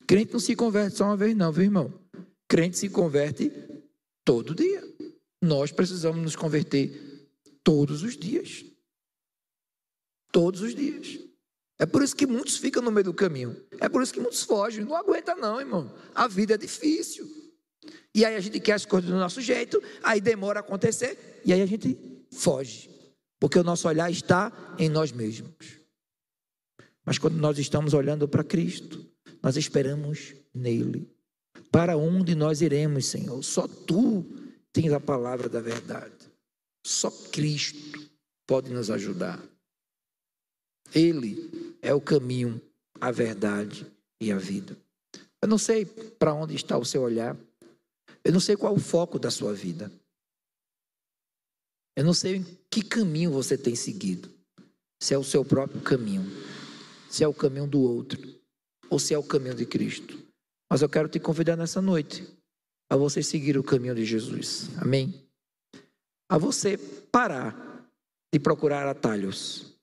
Crente 0.09 0.33
não 0.33 0.39
se 0.39 0.55
converte 0.55 0.97
só 0.97 1.05
uma 1.05 1.15
vez, 1.15 1.35
não, 1.35 1.51
viu, 1.51 1.65
irmão? 1.65 1.93
Crente 2.47 2.79
se 2.79 2.89
converte 2.89 3.51
todo 4.25 4.55
dia. 4.55 4.83
Nós 5.39 5.71
precisamos 5.71 6.19
nos 6.19 6.35
converter 6.35 7.29
todos 7.63 8.01
os 8.01 8.17
dias. 8.17 8.65
Todos 10.31 10.61
os 10.61 10.73
dias. 10.73 11.19
É 11.77 11.85
por 11.85 12.01
isso 12.01 12.15
que 12.15 12.25
muitos 12.25 12.57
ficam 12.57 12.81
no 12.81 12.91
meio 12.91 13.03
do 13.03 13.13
caminho. 13.13 13.55
É 13.79 13.87
por 13.87 14.01
isso 14.01 14.11
que 14.11 14.19
muitos 14.19 14.41
fogem. 14.41 14.83
Não 14.83 14.95
aguenta, 14.95 15.35
não, 15.35 15.59
irmão. 15.59 15.93
A 16.15 16.27
vida 16.27 16.55
é 16.55 16.57
difícil. 16.57 17.29
E 18.15 18.25
aí 18.25 18.35
a 18.35 18.39
gente 18.39 18.59
quer 18.59 18.73
as 18.73 18.87
coisas 18.87 19.11
do 19.11 19.15
nosso 19.15 19.39
jeito, 19.39 19.79
aí 20.01 20.19
demora 20.19 20.57
a 20.57 20.61
acontecer, 20.61 21.39
e 21.45 21.53
aí 21.53 21.61
a 21.61 21.67
gente 21.67 22.25
foge. 22.31 22.89
Porque 23.39 23.59
o 23.59 23.63
nosso 23.63 23.87
olhar 23.87 24.09
está 24.09 24.75
em 24.79 24.89
nós 24.89 25.11
mesmos. 25.11 25.79
Mas 27.05 27.19
quando 27.19 27.35
nós 27.35 27.59
estamos 27.59 27.93
olhando 27.93 28.27
para 28.27 28.43
Cristo, 28.43 29.07
nós 29.41 29.57
esperamos 29.57 30.35
nele. 30.53 31.09
Para 31.71 31.97
onde 31.97 32.35
nós 32.35 32.61
iremos, 32.61 33.05
Senhor? 33.05 33.43
Só 33.43 33.67
tu 33.67 34.25
tens 34.71 34.91
a 34.91 34.99
palavra 34.99 35.47
da 35.47 35.61
verdade. 35.61 36.29
Só 36.85 37.11
Cristo 37.31 37.99
pode 38.47 38.71
nos 38.71 38.89
ajudar. 38.89 39.41
Ele 40.93 41.77
é 41.81 41.93
o 41.93 42.01
caminho, 42.01 42.59
a 42.99 43.11
verdade 43.11 43.85
e 44.19 44.31
a 44.31 44.37
vida. 44.37 44.75
Eu 45.41 45.47
não 45.47 45.57
sei 45.57 45.85
para 45.85 46.33
onde 46.33 46.55
está 46.55 46.77
o 46.77 46.85
seu 46.85 47.01
olhar. 47.01 47.37
Eu 48.23 48.33
não 48.33 48.39
sei 48.39 48.57
qual 48.57 48.73
o 48.73 48.79
foco 48.79 49.17
da 49.19 49.31
sua 49.31 49.53
vida. 49.53 49.91
Eu 51.95 52.03
não 52.03 52.13
sei 52.13 52.43
que 52.69 52.81
caminho 52.81 53.31
você 53.31 53.57
tem 53.57 53.75
seguido. 53.75 54.29
Se 55.01 55.13
é 55.13 55.17
o 55.17 55.23
seu 55.23 55.45
próprio 55.45 55.81
caminho, 55.81 56.25
se 57.09 57.23
é 57.23 57.27
o 57.27 57.33
caminho 57.33 57.67
do 57.67 57.79
outro, 57.79 58.38
ou 58.89 58.99
se 58.99 59.13
é 59.13 59.17
o 59.17 59.23
caminho 59.23 59.55
de 59.55 59.65
Cristo. 59.65 60.17
Mas 60.69 60.81
eu 60.81 60.89
quero 60.89 61.09
te 61.09 61.19
convidar 61.19 61.55
nessa 61.55 61.81
noite 61.81 62.27
a 62.89 62.95
você 62.95 63.21
seguir 63.21 63.57
o 63.57 63.63
caminho 63.63 63.95
de 63.95 64.05
Jesus. 64.05 64.69
Amém? 64.77 65.27
A 66.29 66.37
você 66.37 66.77
parar 67.11 67.89
de 68.31 68.39
procurar 68.39 68.87
atalhos, 68.87 69.73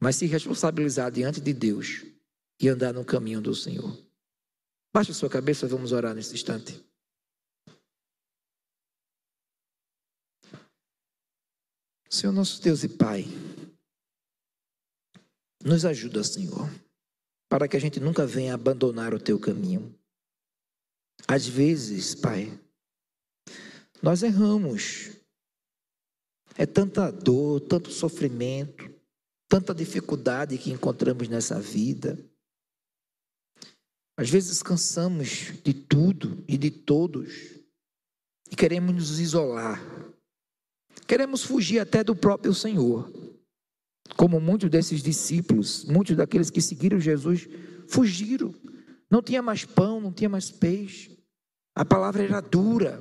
mas 0.00 0.16
se 0.16 0.26
responsabilizar 0.26 1.10
diante 1.10 1.40
de 1.40 1.52
Deus 1.52 2.02
e 2.60 2.68
andar 2.68 2.92
no 2.92 3.04
caminho 3.04 3.40
do 3.40 3.54
Senhor. 3.54 3.96
Baixe 4.94 5.10
a 5.10 5.14
sua 5.14 5.28
cabeça, 5.28 5.66
vamos 5.66 5.92
orar 5.92 6.14
nesse 6.14 6.34
instante. 6.34 6.82
Senhor 12.08 12.32
nosso 12.32 12.62
Deus 12.62 12.84
e 12.84 12.88
Pai, 12.88 13.24
nos 15.64 15.84
ajuda, 15.84 16.22
Senhor, 16.22 16.70
para 17.54 17.68
que 17.68 17.76
a 17.76 17.80
gente 17.80 18.00
nunca 18.00 18.26
venha 18.26 18.52
abandonar 18.52 19.14
o 19.14 19.20
teu 19.20 19.38
caminho. 19.38 19.96
Às 21.24 21.46
vezes, 21.46 22.12
Pai, 22.12 22.52
nós 24.02 24.24
erramos. 24.24 25.12
É 26.58 26.66
tanta 26.66 27.12
dor, 27.12 27.60
tanto 27.60 27.92
sofrimento, 27.92 28.92
tanta 29.48 29.72
dificuldade 29.72 30.58
que 30.58 30.72
encontramos 30.72 31.28
nessa 31.28 31.60
vida. 31.60 32.18
Às 34.18 34.28
vezes 34.28 34.60
cansamos 34.60 35.52
de 35.62 35.72
tudo 35.72 36.42
e 36.48 36.58
de 36.58 36.72
todos 36.72 37.60
e 38.50 38.56
queremos 38.56 38.92
nos 38.92 39.20
isolar. 39.20 39.80
Queremos 41.06 41.44
fugir 41.44 41.78
até 41.78 42.02
do 42.02 42.16
próprio 42.16 42.52
Senhor. 42.52 43.08
Como 44.16 44.40
muitos 44.40 44.70
desses 44.70 45.02
discípulos, 45.02 45.84
muitos 45.84 46.16
daqueles 46.16 46.50
que 46.50 46.60
seguiram 46.60 47.00
Jesus, 47.00 47.48
fugiram. 47.88 48.54
Não 49.10 49.22
tinha 49.22 49.42
mais 49.42 49.64
pão, 49.64 50.00
não 50.00 50.12
tinha 50.12 50.28
mais 50.28 50.50
peixe. 50.50 51.18
A 51.74 51.84
palavra 51.84 52.22
era 52.22 52.40
dura. 52.40 53.00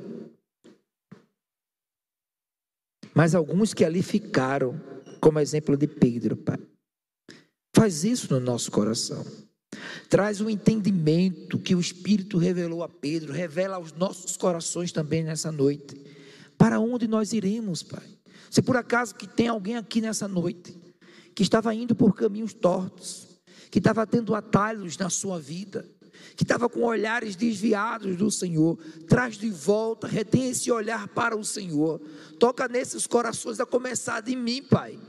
Mas 3.14 3.36
alguns 3.36 3.74
que 3.74 3.86
ali 3.86 4.02
ficaram, 4.02 4.80
como 5.20 5.40
exemplo 5.40 5.78
de 5.78 5.88
Pedro, 5.88 6.36
Pai. 6.36 6.60
Faz 7.76 8.04
isso 8.04 8.34
no 8.34 8.40
nosso 8.40 8.72
coração. 8.72 9.26
Traz 10.10 10.42
o 10.42 10.46
um 10.46 10.50
entendimento 10.50 11.60
que 11.60 11.76
o 11.76 11.80
Espírito 11.80 12.38
revelou 12.38 12.84
a 12.84 12.90
Pedro, 12.90 13.34
revela 13.34 13.76
aos 13.76 13.92
nossos 13.94 14.38
corações 14.38 14.92
também 14.92 15.24
nessa 15.24 15.52
noite. 15.52 15.96
Para 16.58 16.80
onde 16.80 17.08
nós 17.08 17.34
iremos, 17.34 17.84
Pai? 17.84 18.08
Se 18.50 18.62
por 18.62 18.78
acaso 18.78 19.16
que 19.16 19.28
tem 19.28 19.48
alguém 19.48 19.76
aqui 19.76 20.00
nessa 20.00 20.28
noite 20.28 20.83
que 21.36 21.44
estava 21.44 21.74
indo 21.74 21.96
por 21.96 22.16
caminhos 22.16 22.54
tortos, 22.54 23.28
que 23.72 23.80
estava 23.80 24.06
tendo 24.06 24.36
atalhos 24.36 24.98
na 24.98 25.10
sua 25.10 25.40
vida, 25.40 25.90
que 26.36 26.44
estava 26.44 26.70
com 26.70 26.84
olhares 26.84 27.36
desviados 27.36 28.16
do 28.16 28.30
Senhor, 28.30 28.78
traz 29.08 29.38
de 29.38 29.50
volta, 29.50 30.08
retém 30.08 30.50
esse 30.50 30.72
olhar 30.72 31.08
para 31.08 31.36
o 31.36 31.44
Senhor, 31.44 32.00
toca 32.40 32.68
nesses 32.68 33.08
corações 33.08 33.60
a 33.60 33.66
começar 33.66 34.22
de 34.22 34.36
mim, 34.36 34.62
Pai, 34.62 35.00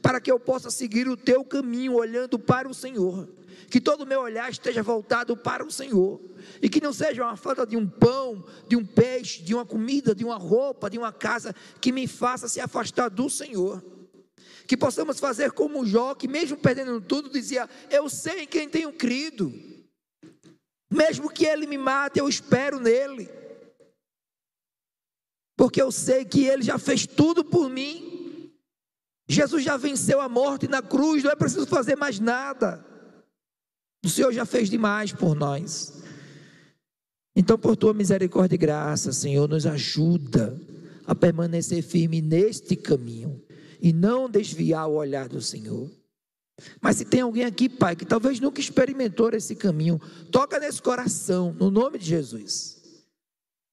para 0.00 0.20
que 0.20 0.30
eu 0.30 0.38
possa 0.38 0.70
seguir 0.70 1.08
o 1.08 1.16
teu 1.16 1.44
caminho 1.44 1.94
olhando 1.94 2.38
para 2.38 2.68
o 2.68 2.74
Senhor. 2.74 3.28
Que 3.70 3.80
todo 3.80 4.02
o 4.02 4.06
meu 4.06 4.20
olhar 4.20 4.50
esteja 4.50 4.82
voltado 4.82 5.34
para 5.34 5.64
o 5.64 5.70
Senhor, 5.70 6.20
e 6.60 6.68
que 6.68 6.82
não 6.82 6.92
seja 6.92 7.24
uma 7.24 7.36
falta 7.36 7.66
de 7.66 7.76
um 7.76 7.88
pão, 7.88 8.44
de 8.68 8.76
um 8.76 8.84
peixe, 8.84 9.42
de 9.42 9.54
uma 9.54 9.64
comida, 9.64 10.14
de 10.14 10.24
uma 10.24 10.36
roupa, 10.36 10.90
de 10.90 10.98
uma 10.98 11.12
casa, 11.12 11.54
que 11.80 11.92
me 11.92 12.06
faça 12.06 12.48
se 12.48 12.60
afastar 12.60 13.08
do 13.08 13.30
Senhor. 13.30 13.82
Que 14.66 14.76
possamos 14.76 15.18
fazer 15.18 15.52
como 15.52 15.84
Jó, 15.84 16.14
que 16.14 16.28
mesmo 16.28 16.56
perdendo 16.56 17.00
tudo, 17.00 17.28
dizia: 17.28 17.68
Eu 17.90 18.08
sei 18.08 18.42
em 18.42 18.46
quem 18.46 18.68
tenho 18.68 18.92
crido, 18.92 19.52
mesmo 20.90 21.30
que 21.30 21.44
ele 21.44 21.66
me 21.66 21.78
mate, 21.78 22.18
eu 22.18 22.28
espero 22.28 22.78
nele, 22.78 23.28
porque 25.56 25.80
eu 25.80 25.90
sei 25.90 26.24
que 26.24 26.44
ele 26.44 26.62
já 26.62 26.78
fez 26.78 27.06
tudo 27.06 27.44
por 27.44 27.68
mim. 27.68 28.52
Jesus 29.28 29.64
já 29.64 29.76
venceu 29.76 30.20
a 30.20 30.28
morte 30.28 30.68
na 30.68 30.82
cruz, 30.82 31.22
não 31.22 31.30
é 31.30 31.36
preciso 31.36 31.66
fazer 31.66 31.96
mais 31.96 32.20
nada. 32.20 32.84
O 34.04 34.08
Senhor 34.08 34.32
já 34.32 34.44
fez 34.44 34.68
demais 34.68 35.12
por 35.12 35.34
nós. 35.34 36.02
Então, 37.34 37.58
por 37.58 37.76
tua 37.76 37.94
misericórdia 37.94 38.56
e 38.56 38.58
graça, 38.58 39.12
Senhor, 39.12 39.48
nos 39.48 39.64
ajuda 39.64 40.60
a 41.06 41.14
permanecer 41.14 41.82
firme 41.82 42.20
neste 42.20 42.76
caminho 42.76 43.42
e 43.82 43.92
não 43.92 44.30
desviar 44.30 44.88
o 44.88 44.94
olhar 44.94 45.28
do 45.28 45.42
Senhor. 45.42 45.90
Mas 46.80 46.98
se 46.98 47.04
tem 47.04 47.22
alguém 47.22 47.44
aqui, 47.44 47.68
Pai, 47.68 47.96
que 47.96 48.04
talvez 48.04 48.38
nunca 48.38 48.60
experimentou 48.60 49.30
esse 49.30 49.56
caminho, 49.56 50.00
toca 50.30 50.60
nesse 50.60 50.80
coração, 50.80 51.52
no 51.58 51.68
nome 51.68 51.98
de 51.98 52.06
Jesus, 52.06 52.80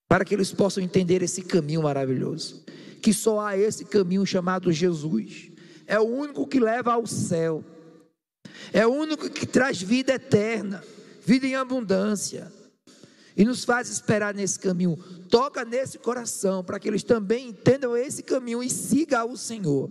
para 0.07 0.25
que 0.25 0.33
eles 0.33 0.51
possam 0.51 0.83
entender 0.83 1.21
esse 1.21 1.43
caminho 1.43 1.83
maravilhoso. 1.83 2.65
Que 3.03 3.13
só 3.13 3.39
há 3.39 3.55
esse 3.55 3.85
caminho 3.85 4.25
chamado 4.25 4.71
Jesus, 4.71 5.51
é 5.85 5.99
o 5.99 6.03
único 6.03 6.47
que 6.47 6.59
leva 6.59 6.93
ao 6.93 7.05
céu, 7.05 7.63
é 8.73 8.87
o 8.87 8.91
único 8.91 9.29
que 9.29 9.45
traz 9.45 9.79
vida 9.79 10.13
eterna, 10.13 10.83
vida 11.23 11.45
em 11.45 11.55
abundância, 11.55 12.51
e 13.39 13.43
nos 13.43 13.65
faz 13.65 13.89
esperar 13.89 14.35
nesse 14.35 14.59
caminho. 14.59 14.95
Toca 15.29 15.65
nesse 15.65 15.97
coração, 15.97 16.63
para 16.63 16.79
que 16.79 16.87
eles 16.87 17.01
também 17.01 17.47
entendam 17.47 17.97
esse 17.97 18.21
caminho 18.21 18.61
e 18.61 18.69
sigam 18.69 19.31
o 19.31 19.37
Senhor 19.37 19.89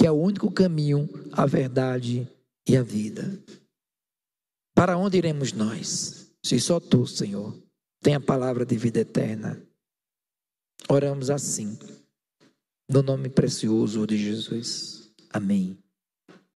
que 0.00 0.06
é 0.06 0.10
o 0.10 0.14
único 0.14 0.50
caminho, 0.50 1.06
a 1.30 1.44
verdade 1.44 2.26
e 2.66 2.74
a 2.74 2.82
vida. 2.82 3.38
Para 4.74 4.96
onde 4.96 5.18
iremos 5.18 5.52
nós? 5.52 6.32
Se 6.42 6.58
só 6.58 6.80
tu, 6.80 7.06
Senhor, 7.06 7.54
tem 8.00 8.14
a 8.14 8.20
palavra 8.20 8.64
de 8.64 8.78
vida 8.78 9.00
eterna. 9.00 9.62
Oramos 10.88 11.28
assim, 11.28 11.78
no 12.88 13.02
nome 13.02 13.28
precioso 13.28 14.06
de 14.06 14.16
Jesus. 14.16 15.12
Amém. 15.28 15.76